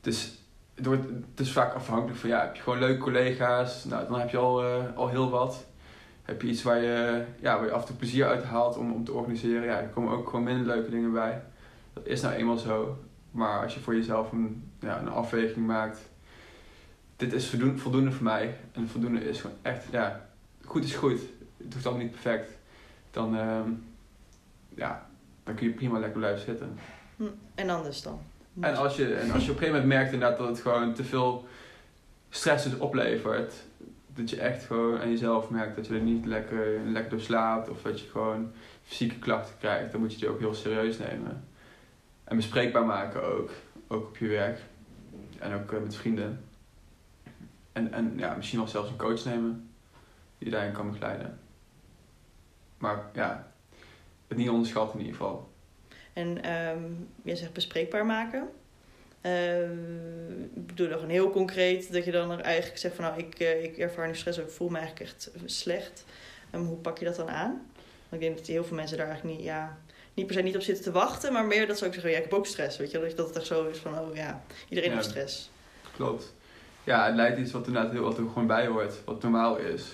Dus 0.00 0.37
het, 0.82 1.04
het 1.30 1.40
is 1.46 1.52
vaak 1.52 1.74
afhankelijk 1.74 2.18
van 2.18 2.28
ja, 2.28 2.40
heb 2.40 2.54
je 2.54 2.62
gewoon 2.62 2.78
leuke 2.78 3.00
collega's? 3.00 3.84
Nou, 3.84 4.08
dan 4.08 4.18
heb 4.18 4.30
je 4.30 4.36
al, 4.36 4.64
eh, 4.64 4.96
al 4.96 5.08
heel 5.08 5.30
wat. 5.30 5.66
Heb 6.22 6.42
je 6.42 6.48
iets 6.48 6.62
waar 6.62 6.82
je, 6.82 7.24
ja, 7.40 7.56
waar 7.56 7.66
je 7.66 7.72
af 7.72 7.80
en 7.80 7.86
toe 7.86 7.96
plezier 7.96 8.26
uit 8.26 8.44
haalt 8.44 8.76
om, 8.76 8.92
om 8.92 9.04
te 9.04 9.12
organiseren? 9.12 9.64
Ja, 9.64 9.80
er 9.80 9.88
komen 9.88 10.12
ook 10.12 10.28
gewoon 10.28 10.44
minder 10.44 10.66
leuke 10.66 10.90
dingen 10.90 11.12
bij. 11.12 11.42
Dat 11.92 12.06
is 12.06 12.20
nou 12.20 12.34
eenmaal 12.34 12.56
zo. 12.56 12.98
Maar 13.30 13.62
als 13.62 13.74
je 13.74 13.80
voor 13.80 13.94
jezelf 13.94 14.32
een, 14.32 14.70
ja, 14.80 15.00
een 15.00 15.08
afweging 15.08 15.66
maakt. 15.66 15.98
Dit 17.16 17.32
is 17.32 17.48
voldoende, 17.48 17.78
voldoende 17.78 18.12
voor 18.12 18.24
mij. 18.24 18.56
En 18.72 18.88
voldoende 18.88 19.28
is 19.28 19.40
gewoon 19.40 19.56
echt, 19.62 19.84
ja, 19.90 20.28
goed 20.64 20.84
is 20.84 20.94
goed. 20.94 21.20
Het 21.56 21.72
hoeft 21.72 21.86
allemaal 21.86 22.04
niet 22.04 22.12
perfect. 22.12 22.50
Dan, 23.10 23.36
ehm, 23.36 23.70
ja, 24.74 25.06
dan 25.44 25.54
kun 25.54 25.66
je 25.66 25.72
prima 25.72 25.98
lekker 25.98 26.18
blijven 26.18 26.40
zitten. 26.40 26.78
Hm. 27.16 27.24
En 27.54 27.70
anders 27.70 28.02
dan? 28.02 28.20
En 28.60 28.76
als 28.76 28.96
je, 28.96 29.14
en 29.14 29.30
als 29.30 29.44
je 29.44 29.50
op 29.50 29.56
een 29.56 29.62
gegeven 29.62 29.80
moment 29.80 29.84
merkt 29.84 30.12
inderdaad 30.12 30.38
dat 30.38 30.48
het 30.48 30.60
gewoon 30.60 30.94
te 30.94 31.04
veel 31.04 31.48
stress 32.30 32.64
dus 32.64 32.78
oplevert. 32.78 33.54
Dat 34.14 34.30
je 34.30 34.40
echt 34.40 34.64
gewoon 34.64 35.00
aan 35.00 35.10
jezelf 35.10 35.50
merkt 35.50 35.76
dat 35.76 35.86
je 35.86 35.94
er 35.94 36.00
niet 36.00 36.26
lekker, 36.26 36.80
lekker 36.84 37.10
door 37.10 37.20
slaapt. 37.20 37.68
Of 37.68 37.82
dat 37.82 38.00
je 38.00 38.06
gewoon 38.06 38.52
fysieke 38.82 39.18
klachten 39.18 39.54
krijgt. 39.58 39.92
Dan 39.92 40.00
moet 40.00 40.12
je 40.12 40.18
die 40.18 40.28
ook 40.28 40.38
heel 40.38 40.54
serieus 40.54 40.98
nemen. 40.98 41.44
En 42.24 42.36
bespreekbaar 42.36 42.84
maken 42.84 43.22
ook. 43.22 43.50
Ook 43.88 44.06
op 44.06 44.16
je 44.16 44.28
werk. 44.28 44.60
En 45.38 45.54
ook 45.54 45.72
eh, 45.72 45.80
met 45.80 45.96
vrienden. 45.96 46.44
En, 47.72 47.92
en 47.92 48.12
ja, 48.16 48.34
misschien 48.34 48.58
wel 48.58 48.68
zelfs 48.68 48.90
een 48.90 48.96
coach 48.96 49.24
nemen. 49.24 49.70
Die 50.38 50.50
daarin 50.50 50.72
kan 50.72 50.90
begeleiden. 50.90 51.38
Maar 52.78 53.02
ja, 53.12 53.52
het 54.28 54.38
niet 54.38 54.50
onderschatten 54.50 54.98
in 54.98 55.04
ieder 55.04 55.20
geval. 55.20 55.47
En 56.18 56.42
ehm 56.42 56.82
jij 57.22 57.36
zegt 57.36 57.52
bespreekbaar 57.52 58.06
maken. 58.06 58.48
Ehm, 59.20 60.42
ik 60.54 60.66
bedoel 60.66 60.88
dan 60.88 61.08
heel 61.08 61.30
concreet 61.30 61.92
dat 61.92 62.04
je 62.04 62.10
dan 62.10 62.30
er 62.30 62.40
eigenlijk 62.40 62.78
zegt 62.78 62.94
van 62.94 63.04
nou 63.04 63.18
ik, 63.18 63.34
eh, 63.38 63.64
ik 63.64 63.78
ervaar 63.78 64.06
nu 64.06 64.14
stress, 64.14 64.38
ik 64.38 64.50
voel 64.50 64.68
me 64.68 64.78
eigenlijk 64.78 65.10
echt 65.10 65.30
slecht. 65.44 66.04
En 66.50 66.60
hoe 66.60 66.76
pak 66.76 66.98
je 66.98 67.04
dat 67.04 67.16
dan 67.16 67.30
aan? 67.30 67.50
Want 68.08 68.22
ik 68.22 68.28
denk 68.28 68.36
dat 68.36 68.46
heel 68.46 68.64
veel 68.64 68.76
mensen 68.76 68.96
daar 68.96 69.06
eigenlijk 69.06 69.36
niet, 69.36 69.46
ja, 69.46 69.78
niet 70.14 70.26
per 70.26 70.34
se 70.34 70.42
niet 70.42 70.56
op 70.56 70.62
zitten 70.62 70.84
te 70.84 70.92
wachten, 70.92 71.32
maar 71.32 71.44
meer 71.44 71.66
dat 71.66 71.78
ze 71.78 71.86
ook 71.86 71.92
zeggen 71.92 72.10
ja 72.10 72.16
ik 72.16 72.22
heb 72.22 72.32
ook 72.32 72.46
stress, 72.46 72.76
weet 72.78 72.90
je, 72.90 72.98
dat 72.98 73.16
dat 73.16 73.26
het 73.26 73.36
echt 73.36 73.46
zo 73.46 73.66
is 73.66 73.78
van 73.78 73.98
oh 73.98 74.14
ja, 74.14 74.42
iedereen 74.68 74.90
Ja. 74.90 74.96
heeft 74.96 75.08
stress. 75.08 75.50
Klopt. 75.94 76.34
Ja, 76.84 77.06
het 77.06 77.14
lijkt 77.14 77.38
iets 77.38 77.52
wat 77.52 77.66
inderdaad 77.66 77.92
heel 77.92 78.02
wat 78.02 78.18
er 78.18 78.28
gewoon 78.28 78.46
bij 78.46 78.66
hoort, 78.66 78.94
wat 79.04 79.22
normaal 79.22 79.56
is. 79.56 79.84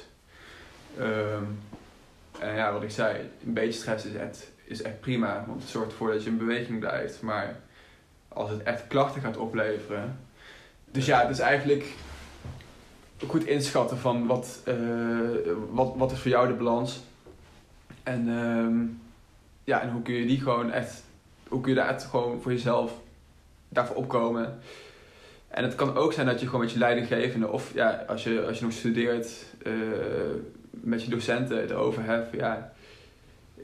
En 2.40 2.54
ja, 2.54 2.72
wat 2.72 2.82
ik 2.82 2.90
zei, 2.90 3.30
een 3.46 3.52
beetje 3.52 3.80
stress 3.80 4.04
is 4.04 4.14
echt, 4.14 4.50
is 4.64 4.82
echt 4.82 5.00
prima, 5.00 5.44
want 5.46 5.60
het 5.60 5.70
zorgt 5.70 5.90
ervoor 5.90 6.12
dat 6.12 6.24
je 6.24 6.30
in 6.30 6.38
beweging 6.38 6.78
blijft. 6.78 7.22
Maar 7.22 7.56
als 8.28 8.50
het 8.50 8.62
echt 8.62 8.86
klachten 8.86 9.20
gaat 9.20 9.36
opleveren. 9.36 10.18
Dus 10.90 11.06
ja, 11.06 11.20
het 11.20 11.30
is 11.30 11.38
eigenlijk 11.38 11.94
goed 13.26 13.44
inschatten 13.44 13.98
van 13.98 14.26
wat, 14.26 14.60
eh, 14.64 14.74
wat, 15.70 15.92
wat 15.96 16.12
is 16.12 16.18
voor 16.18 16.30
jou 16.30 16.48
de 16.48 16.54
balans. 16.54 17.00
En, 18.02 18.28
ehm, 18.28 18.76
ja, 19.64 19.80
en 19.80 19.90
hoe 19.90 20.02
kun 20.02 20.14
je 20.14 20.26
die 20.26 20.40
gewoon 20.40 20.70
echt, 20.70 21.02
hoe 21.48 21.60
kun 21.60 21.70
je 21.70 21.78
daar 21.78 21.88
echt 21.88 22.04
gewoon 22.04 22.40
voor 22.42 22.52
jezelf 22.52 22.92
daarvoor 23.68 23.96
opkomen. 23.96 24.58
En 25.48 25.64
het 25.64 25.74
kan 25.74 25.96
ook 25.96 26.12
zijn 26.12 26.26
dat 26.26 26.40
je 26.40 26.46
gewoon 26.46 26.60
met 26.60 26.72
je 26.72 26.78
leidinggevende, 26.78 27.48
of 27.48 27.74
ja, 27.74 28.04
als 28.08 28.24
je, 28.24 28.46
als 28.46 28.58
je 28.58 28.64
nog 28.64 28.72
studeert, 28.74 29.44
eh, 29.62 29.72
met 30.70 31.04
je 31.04 31.10
docenten 31.10 31.60
het 31.60 31.72
over 31.72 32.04
hebt. 32.04 32.36
Ja, 32.36 32.72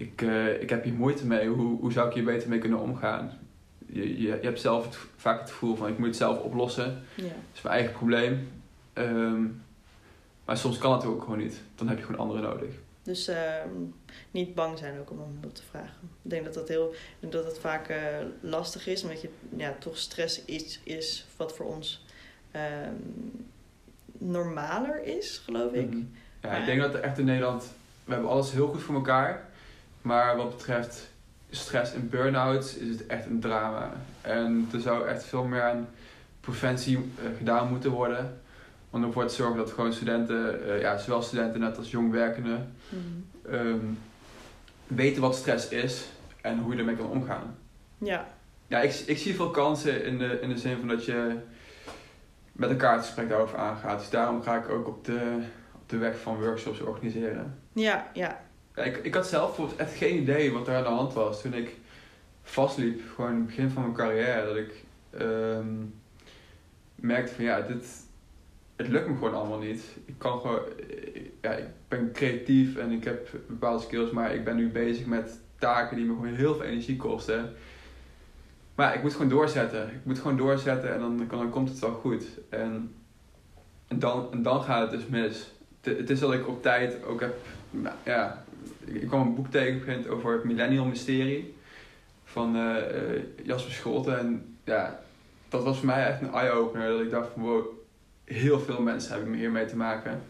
ik, 0.00 0.22
eh, 0.22 0.60
ik 0.62 0.70
heb 0.70 0.84
hier 0.84 0.92
moeite 0.92 1.26
mee, 1.26 1.48
hoe, 1.48 1.78
hoe 1.80 1.92
zou 1.92 2.08
ik 2.08 2.14
hier 2.14 2.24
beter 2.24 2.48
mee 2.48 2.58
kunnen 2.58 2.78
omgaan? 2.78 3.38
Je, 3.86 4.20
je, 4.22 4.26
je 4.40 4.46
hebt 4.46 4.60
zelf 4.60 4.84
het, 4.84 4.96
vaak 5.16 5.40
het 5.40 5.50
gevoel 5.50 5.76
van 5.76 5.88
ik 5.88 5.98
moet 5.98 6.06
het 6.06 6.16
zelf 6.16 6.38
oplossen, 6.40 7.02
Ja. 7.14 7.22
dat 7.22 7.32
is 7.54 7.62
mijn 7.62 7.74
eigen 7.74 7.92
probleem. 7.92 8.48
Ehm, 8.92 9.42
maar 10.44 10.56
soms 10.56 10.78
kan 10.78 10.92
het 10.92 11.04
ook 11.04 11.22
gewoon 11.22 11.38
niet, 11.38 11.60
dan 11.74 11.88
heb 11.88 11.98
je 11.98 12.04
gewoon 12.04 12.20
anderen 12.20 12.42
nodig. 12.42 12.70
Dus 13.02 13.28
ehm, 13.28 13.68
niet 14.30 14.54
bang 14.54 14.78
zijn 14.78 14.98
ook 14.98 15.10
om 15.10 15.18
om 15.18 15.36
hulp 15.40 15.54
te 15.54 15.62
vragen. 15.70 15.94
Ik 16.22 16.30
denk 16.30 16.44
dat 16.44 16.54
dat, 16.54 16.68
heel, 16.68 16.94
dat 17.20 17.44
het 17.44 17.58
vaak 17.58 17.88
eh, 17.88 17.98
lastig 18.40 18.86
is, 18.86 19.02
omdat 19.02 19.20
je 19.20 19.28
ja, 19.56 19.74
toch 19.78 19.96
stress 19.98 20.44
iets 20.44 20.80
is 20.84 21.26
wat 21.36 21.56
voor 21.56 21.66
ons 21.66 22.04
ehm, 22.50 22.94
normaler 24.18 25.02
is, 25.04 25.38
geloof 25.44 25.72
ik. 25.72 25.86
Mhm. 25.86 25.96
Ja, 26.42 26.48
Maar- 26.48 26.60
ik 26.60 26.66
denk 26.66 26.80
dat 26.80 26.94
er 26.94 27.00
echt 27.00 27.18
in 27.18 27.24
Nederland, 27.24 27.72
we 28.04 28.12
hebben 28.12 28.30
alles 28.30 28.52
heel 28.52 28.68
goed 28.68 28.82
voor 28.82 28.94
elkaar. 28.94 29.48
Maar 30.02 30.36
wat 30.36 30.56
betreft 30.56 31.08
stress 31.50 31.94
en 31.94 32.08
burn-outs 32.08 32.74
is 32.76 32.88
het 32.88 33.06
echt 33.06 33.26
een 33.26 33.40
drama. 33.40 33.92
En 34.20 34.68
er 34.72 34.80
zou 34.80 35.08
echt 35.08 35.24
veel 35.24 35.44
meer 35.44 35.62
aan 35.62 35.88
preventie 36.40 36.96
eh, 36.96 37.24
gedaan 37.38 37.68
moeten 37.68 37.90
worden. 37.90 38.40
Om 38.90 39.04
ervoor 39.04 39.26
te 39.26 39.34
zorgen 39.34 39.56
dat 39.56 39.70
gewoon 39.72 39.92
studenten, 39.92 40.68
eh, 40.74 40.80
ja, 40.80 40.98
zowel 40.98 41.22
studenten 41.22 41.60
net 41.60 41.76
als 41.76 41.90
jong 41.90 42.10
werkenden, 42.12 42.72
Mhm. 42.88 43.54
ehm, 43.54 43.78
weten 44.86 45.22
wat 45.22 45.34
stress 45.36 45.68
is 45.68 46.08
en 46.40 46.58
hoe 46.58 46.72
je 46.72 46.78
ermee 46.78 46.96
kan 46.96 47.10
omgaan. 47.10 47.56
Ja, 47.98 48.26
Ja, 48.66 48.80
ik, 48.80 48.92
ik 49.06 49.18
zie 49.18 49.34
veel 49.34 49.50
kansen 49.50 50.04
in 50.04 50.18
de, 50.18 50.38
in 50.40 50.48
de 50.48 50.58
zin 50.58 50.78
van 50.78 50.88
dat 50.88 51.04
je 51.04 51.36
met 52.52 52.70
elkaar 52.70 52.94
het 52.94 53.04
gesprek 53.04 53.28
daarover 53.28 53.58
aangaat. 53.58 53.98
Dus 53.98 54.10
daarom 54.10 54.42
ga 54.42 54.56
ik 54.56 54.68
ook 54.68 54.86
op 54.88 55.04
de, 55.04 55.42
op 55.74 55.88
de 55.88 55.96
weg 55.96 56.18
van 56.18 56.40
workshops 56.42 56.80
organiseren. 56.80 57.58
ja, 57.72 58.10
ja. 58.14 58.40
Ik, 58.74 58.96
ik 58.96 59.14
had 59.14 59.26
zelf 59.26 59.46
bijvoorbeeld 59.46 59.78
echt 59.78 59.94
geen 59.94 60.16
idee 60.16 60.52
wat 60.52 60.68
er 60.68 60.74
aan 60.74 60.82
de 60.82 60.88
hand 60.88 61.12
was 61.12 61.42
toen 61.42 61.54
ik 61.54 61.76
vastliep, 62.42 63.00
gewoon 63.14 63.30
in 63.30 63.36
het 63.36 63.46
begin 63.46 63.70
van 63.70 63.82
mijn 63.82 63.94
carrière. 63.94 64.46
Dat 64.46 64.56
ik 64.56 64.84
ehm, 65.10 65.74
merkte 66.94 67.34
van 67.34 67.44
ja, 67.44 67.60
dit, 67.60 67.86
het 68.76 68.88
lukt 68.88 69.08
me 69.08 69.14
gewoon 69.14 69.34
allemaal 69.34 69.58
niet. 69.58 69.82
Ik 70.04 70.14
kan 70.18 70.40
gewoon, 70.40 70.60
ja, 71.40 71.50
ik 71.50 71.66
ben 71.88 72.12
creatief 72.12 72.76
en 72.76 72.90
ik 72.90 73.04
heb 73.04 73.28
bepaalde 73.46 73.82
skills, 73.82 74.10
maar 74.10 74.34
ik 74.34 74.44
ben 74.44 74.56
nu 74.56 74.68
bezig 74.68 75.06
met 75.06 75.40
taken 75.58 75.96
die 75.96 76.06
me 76.06 76.14
gewoon 76.14 76.34
heel 76.34 76.54
veel 76.54 76.64
energie 76.64 76.96
kosten. 76.96 77.52
Maar 78.74 78.94
ik 78.94 79.02
moet 79.02 79.12
gewoon 79.12 79.28
doorzetten. 79.28 79.88
Ik 79.88 80.04
moet 80.04 80.18
gewoon 80.18 80.36
doorzetten 80.36 80.94
en 80.94 81.00
dan, 81.00 81.26
dan, 81.28 81.50
komt 81.50 81.68
het 81.68 81.78
wel 81.78 81.92
goed. 81.92 82.24
En, 82.48 82.94
dan, 83.88 84.32
en 84.32 84.42
dan 84.42 84.62
gaat 84.62 84.90
het 84.90 85.00
dus 85.00 85.08
mis. 85.08 85.52
Het, 85.80 85.98
het 85.98 86.10
is 86.10 86.20
dat 86.20 86.32
ik 86.32 86.48
op 86.48 86.62
tijd 86.62 87.04
ook 87.04 87.20
heb, 87.20 87.34
nou, 87.70 87.96
ja, 88.04 88.44
ik 88.84 89.06
kwam 89.06 89.26
een 89.26 89.34
boek 89.34 89.50
tegen 89.50 90.08
over 90.08 90.32
het 90.32 90.44
Millennial 90.44 90.84
Mysterie 90.84 91.54
van 92.24 92.56
eh, 92.56 93.22
Jasper 93.42 93.72
Scholten. 93.72 94.18
En 94.18 94.56
ja, 94.64 95.00
dat 95.48 95.64
was 95.64 95.76
voor 95.76 95.86
mij 95.86 96.06
echt 96.06 96.20
een 96.20 96.32
eye-opener. 96.32 96.88
Dat 96.88 97.00
ik 97.00 97.10
dacht 97.10 97.28
van 97.32 97.42
wow, 97.42 97.64
heel 98.24 98.60
veel 98.60 98.82
mensen 98.82 99.12
hebben 99.14 99.34
hiermee 99.34 99.64
te 99.66 99.76
maken. 99.76 100.22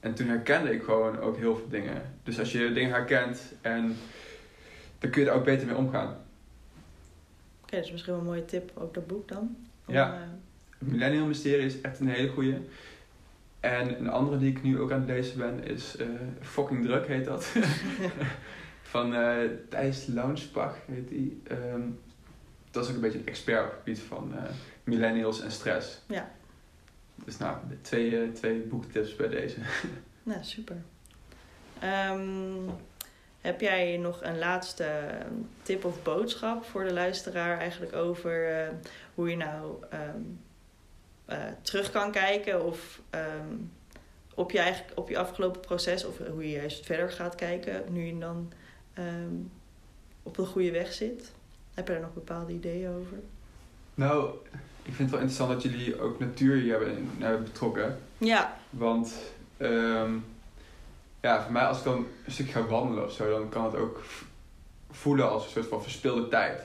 En 0.00 0.14
toen 0.14 0.28
herkende 0.28 0.74
ik 0.74 0.82
gewoon 0.82 1.18
ook 1.20 1.36
heel 1.36 1.56
veel 1.56 1.68
dingen. 1.68 2.02
Dus 2.22 2.38
als 2.38 2.52
je 2.52 2.72
dingen 2.72 2.90
herkent, 2.90 3.40
en, 3.60 3.96
dan 4.98 5.10
kun 5.10 5.22
je 5.22 5.28
er 5.28 5.34
ook 5.34 5.44
beter 5.44 5.66
mee 5.66 5.76
omgaan. 5.76 6.16
Oké, 7.62 7.76
dat 7.76 7.84
is 7.84 7.90
misschien 7.92 8.12
wel 8.12 8.22
een 8.22 8.28
mooie 8.28 8.44
tip, 8.44 8.70
ook 8.74 8.94
dat 8.94 9.06
boek 9.06 9.28
dan. 9.28 9.56
Om, 9.86 9.94
Ja. 9.94 10.12
eh, 10.14 10.20
Het 10.78 10.88
Millennial 10.90 11.26
Mysterie 11.26 11.66
is 11.66 11.80
echt 11.80 12.00
een 12.00 12.08
hele 12.08 12.28
goeie. 12.28 12.54
En 13.60 13.98
een 13.98 14.10
andere 14.10 14.38
die 14.38 14.50
ik 14.50 14.62
nu 14.62 14.80
ook 14.80 14.92
aan 14.92 15.00
het 15.00 15.08
lezen 15.08 15.38
ben 15.38 15.64
is 15.64 15.96
eh, 15.96 16.06
Fucking 16.40 16.84
Druk 16.84 17.06
heet 17.06 17.24
dat. 17.24 17.52
Van 18.82 19.14
eh 19.14 19.50
Thijs 19.68 20.06
Launsbach 20.06 20.76
heet 20.86 21.08
die. 21.08 21.42
Ehm, 21.44 21.82
dat 22.70 22.84
is 22.84 22.88
ook 22.88 22.94
een 22.94 23.02
beetje 23.02 23.18
een 23.18 23.26
expert 23.26 23.64
op 23.64 23.70
het 23.70 23.78
gebied 23.78 24.00
van 24.00 24.34
eh, 24.36 24.42
millennials 24.84 25.40
en 25.40 25.50
stress. 25.50 26.00
Ja. 26.06 26.30
Dus 27.14 27.38
nou, 27.38 27.56
twee, 27.80 28.32
twee 28.32 28.58
boektips 28.58 29.16
bij 29.16 29.28
deze. 29.28 29.58
nou, 30.22 30.44
super. 30.44 30.76
Ehm, 31.78 32.68
heb 33.40 33.60
jij 33.60 33.96
nog 33.96 34.22
een 34.22 34.38
laatste 34.38 35.08
tip 35.62 35.84
of 35.84 36.02
boodschap 36.02 36.64
voor 36.64 36.84
de 36.84 36.92
luisteraar 36.92 37.58
eigenlijk 37.58 37.94
over 37.94 38.68
hoe 39.14 39.30
je 39.30 39.36
nou 39.36 39.84
ehm, 39.90 40.20
eh, 41.28 41.38
terug 41.62 41.90
kan 41.90 42.10
kijken 42.10 42.64
of, 42.64 43.00
ehm, 43.10 43.56
op 44.34 44.50
je, 44.50 44.58
eigen, 44.58 44.84
op 44.94 45.08
je 45.08 45.18
afgelopen 45.18 45.60
proces 45.60 46.04
of 46.04 46.18
hoe 46.18 46.50
je 46.50 46.56
juist 46.56 46.86
verder 46.86 47.10
gaat 47.10 47.34
kijken 47.34 47.84
nu 47.88 48.06
je 48.06 48.18
dan 48.18 48.52
ehm, 48.92 49.34
op 50.22 50.36
de 50.36 50.44
goede 50.44 50.70
weg 50.70 50.92
zit? 50.92 51.32
Heb 51.74 51.86
je 51.86 51.92
daar 51.92 52.02
nog 52.02 52.14
bepaalde 52.14 52.52
ideeën 52.52 52.88
over? 52.88 53.18
Nou, 53.94 54.30
ik 54.82 54.94
vind 54.94 54.98
het 54.98 55.10
wel 55.10 55.20
interessant 55.20 55.50
dat 55.50 55.62
jullie 55.62 56.00
ook 56.00 56.18
natuur 56.18 56.56
hier 56.56 56.70
hebben, 56.70 57.10
hebben 57.18 57.44
betrokken. 57.44 57.98
Ja. 58.18 58.58
Want 58.70 59.14
ehm, 59.56 60.12
ja, 61.20 61.42
voor 61.42 61.52
mij 61.52 61.64
als 61.64 61.78
ik 61.78 61.84
dan 61.84 62.06
een 62.24 62.32
stuk 62.32 62.50
ga 62.50 62.66
wandelen 62.66 63.04
of 63.04 63.12
zo, 63.12 63.30
dan 63.30 63.48
kan 63.48 63.64
het 63.64 63.74
ook 63.74 64.02
voelen 64.90 65.30
als 65.30 65.44
een 65.44 65.50
soort 65.50 65.66
van 65.66 65.82
verspilde 65.82 66.28
tijd. 66.28 66.62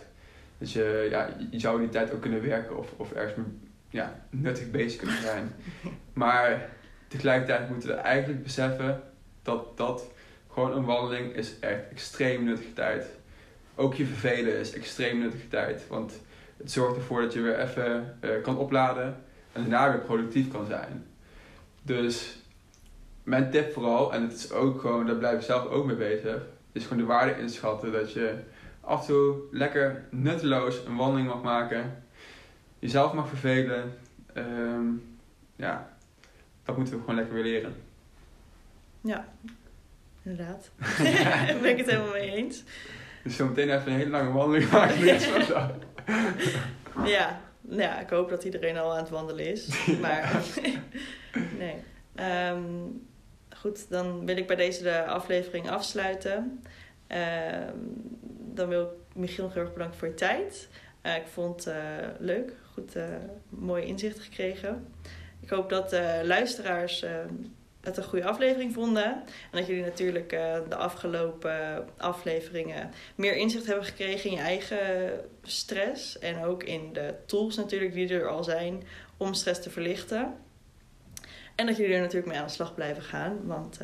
Dus 0.57 0.73
je, 0.73 1.07
ja, 1.09 1.37
je 1.51 1.59
zou 1.59 1.79
die 1.79 1.89
tijd 1.89 2.13
ook 2.13 2.21
kunnen 2.21 2.41
werken 2.41 2.77
of, 2.77 2.87
of 2.97 3.11
ergens 3.11 3.45
ja, 3.93 4.25
nuttig 4.29 4.71
bezig 4.71 4.99
kunnen 4.99 5.21
zijn. 5.21 5.51
Maar 6.13 6.69
tegelijkertijd 7.07 7.69
moeten 7.69 7.89
we 7.89 7.95
eigenlijk 7.95 8.43
beseffen 8.43 9.01
dat 9.41 9.77
dat 9.77 10.11
gewoon 10.51 10.77
een 10.77 10.85
wandeling 10.85 11.35
is 11.35 11.59
echt 11.59 11.89
extreem 11.91 12.43
nuttige 12.43 12.73
tijd. 12.73 13.05
Ook 13.75 13.93
je 13.93 14.05
vervelen 14.05 14.59
is 14.59 14.73
extreem 14.73 15.19
nuttige 15.19 15.47
tijd. 15.47 15.87
Want 15.87 16.21
het 16.57 16.71
zorgt 16.71 16.95
ervoor 16.95 17.21
dat 17.21 17.33
je 17.33 17.41
weer 17.41 17.59
even 17.59 18.17
uh, 18.21 18.29
kan 18.41 18.57
opladen 18.57 19.15
en 19.51 19.61
daarna 19.61 19.91
weer 19.91 20.01
productief 20.01 20.51
kan 20.51 20.65
zijn. 20.65 21.05
Dus 21.81 22.37
mijn 23.23 23.51
tip 23.51 23.73
vooral, 23.73 24.13
en 24.13 24.21
het 24.21 24.33
is 24.33 24.51
ook 24.51 24.81
gewoon, 24.81 25.05
daar 25.05 25.15
blijf 25.15 25.35
ik 25.35 25.45
zelf 25.45 25.67
ook 25.67 25.85
mee 25.85 25.95
bezig, 25.95 26.41
is 26.71 26.83
gewoon 26.83 26.97
de 26.97 27.05
waarde 27.05 27.39
inschatten 27.39 27.91
dat 27.91 28.13
je 28.13 28.35
af 28.81 28.99
en 28.99 29.07
toe 29.07 29.35
lekker 29.51 30.05
nutteloos 30.09 30.85
een 30.85 30.95
wandeling 30.95 31.27
mag 31.27 31.41
maken, 31.41 32.02
jezelf 32.83 33.13
mag 33.13 33.27
vervelen. 33.27 33.97
Um, 34.37 35.17
ja, 35.55 35.89
dat 36.63 36.77
moeten 36.77 36.93
we 36.93 36.99
gewoon 36.99 37.15
lekker 37.15 37.33
weer 37.33 37.43
leren. 37.43 37.75
Ja, 39.01 39.27
inderdaad. 40.23 40.71
Daar 41.03 41.57
ben 41.61 41.69
ik 41.69 41.77
het 41.77 41.89
helemaal 41.89 42.11
mee 42.11 42.31
eens. 42.31 42.63
Dus 43.23 43.35
zo 43.35 43.47
meteen 43.47 43.69
even 43.69 43.91
een 43.91 43.97
hele 43.97 44.09
lange 44.09 44.31
wandeling 44.31 44.71
maken. 44.71 45.05
ja, 47.05 47.41
ja, 47.69 47.99
ik 47.99 48.09
hoop 48.09 48.29
dat 48.29 48.43
iedereen 48.43 48.77
al 48.77 48.91
aan 48.91 48.97
het 48.97 49.09
wandelen 49.09 49.45
is. 49.45 49.67
Maar 50.01 50.43
nee. 51.63 51.75
Um, 52.49 53.07
goed, 53.57 53.89
dan 53.89 54.25
wil 54.25 54.37
ik 54.37 54.47
bij 54.47 54.55
deze 54.55 54.83
de 54.83 55.05
aflevering 55.05 55.69
afsluiten. 55.69 56.63
Ehm, 57.07 57.77
dan 58.53 58.67
wil 58.67 58.81
ik 58.81 59.15
Michiel 59.15 59.43
nog 59.43 59.53
heel 59.53 59.63
erg 59.63 59.73
bedanken 59.73 59.97
voor 59.97 60.07
je 60.07 60.13
tijd. 60.13 60.69
Uh, 61.03 61.15
ik 61.15 61.27
vond 61.27 61.65
het 61.65 61.75
uh, 61.75 62.07
leuk, 62.19 62.53
goed, 62.73 62.95
uh, 62.95 63.03
mooie 63.49 63.85
inzichten 63.85 64.23
gekregen. 64.23 64.87
Ik 65.39 65.49
hoop 65.49 65.69
dat 65.69 65.89
de 65.89 66.21
luisteraars 66.23 67.05
het 67.81 67.97
een 67.97 68.03
goede 68.03 68.25
aflevering 68.25 68.73
vonden. 68.73 69.05
En 69.05 69.25
dat 69.51 69.67
jullie 69.67 69.83
natuurlijk 69.83 70.29
de 70.69 70.75
afgelopen 70.75 71.87
afleveringen 71.97 72.91
meer 73.15 73.35
inzicht 73.35 73.65
hebben 73.65 73.85
gekregen 73.85 74.29
in 74.29 74.35
je 74.35 74.41
eigen 74.41 75.11
stress. 75.43 76.19
En 76.19 76.43
ook 76.43 76.63
in 76.63 76.93
de 76.93 77.15
tools 77.25 77.55
natuurlijk 77.55 77.93
die 77.93 78.09
er 78.09 78.27
al 78.27 78.43
zijn 78.43 78.83
om 79.17 79.33
stress 79.33 79.61
te 79.61 79.69
verlichten. 79.69 80.33
En 81.55 81.65
dat 81.65 81.77
jullie 81.77 81.95
er 81.95 82.01
natuurlijk 82.01 82.31
mee 82.31 82.39
aan 82.39 82.47
de 82.47 82.53
slag 82.53 82.75
blijven 82.75 83.03
gaan. 83.03 83.45
Want 83.45 83.79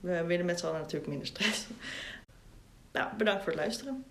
we 0.00 0.24
willen 0.24 0.46
met 0.46 0.58
z'n 0.58 0.66
allen 0.66 0.80
natuurlijk 0.80 1.08
minder 1.08 1.26
stress. 1.26 1.66
Nou, 2.92 3.16
bedankt 3.16 3.42
voor 3.42 3.52
het 3.52 3.60
luisteren. 3.60 4.04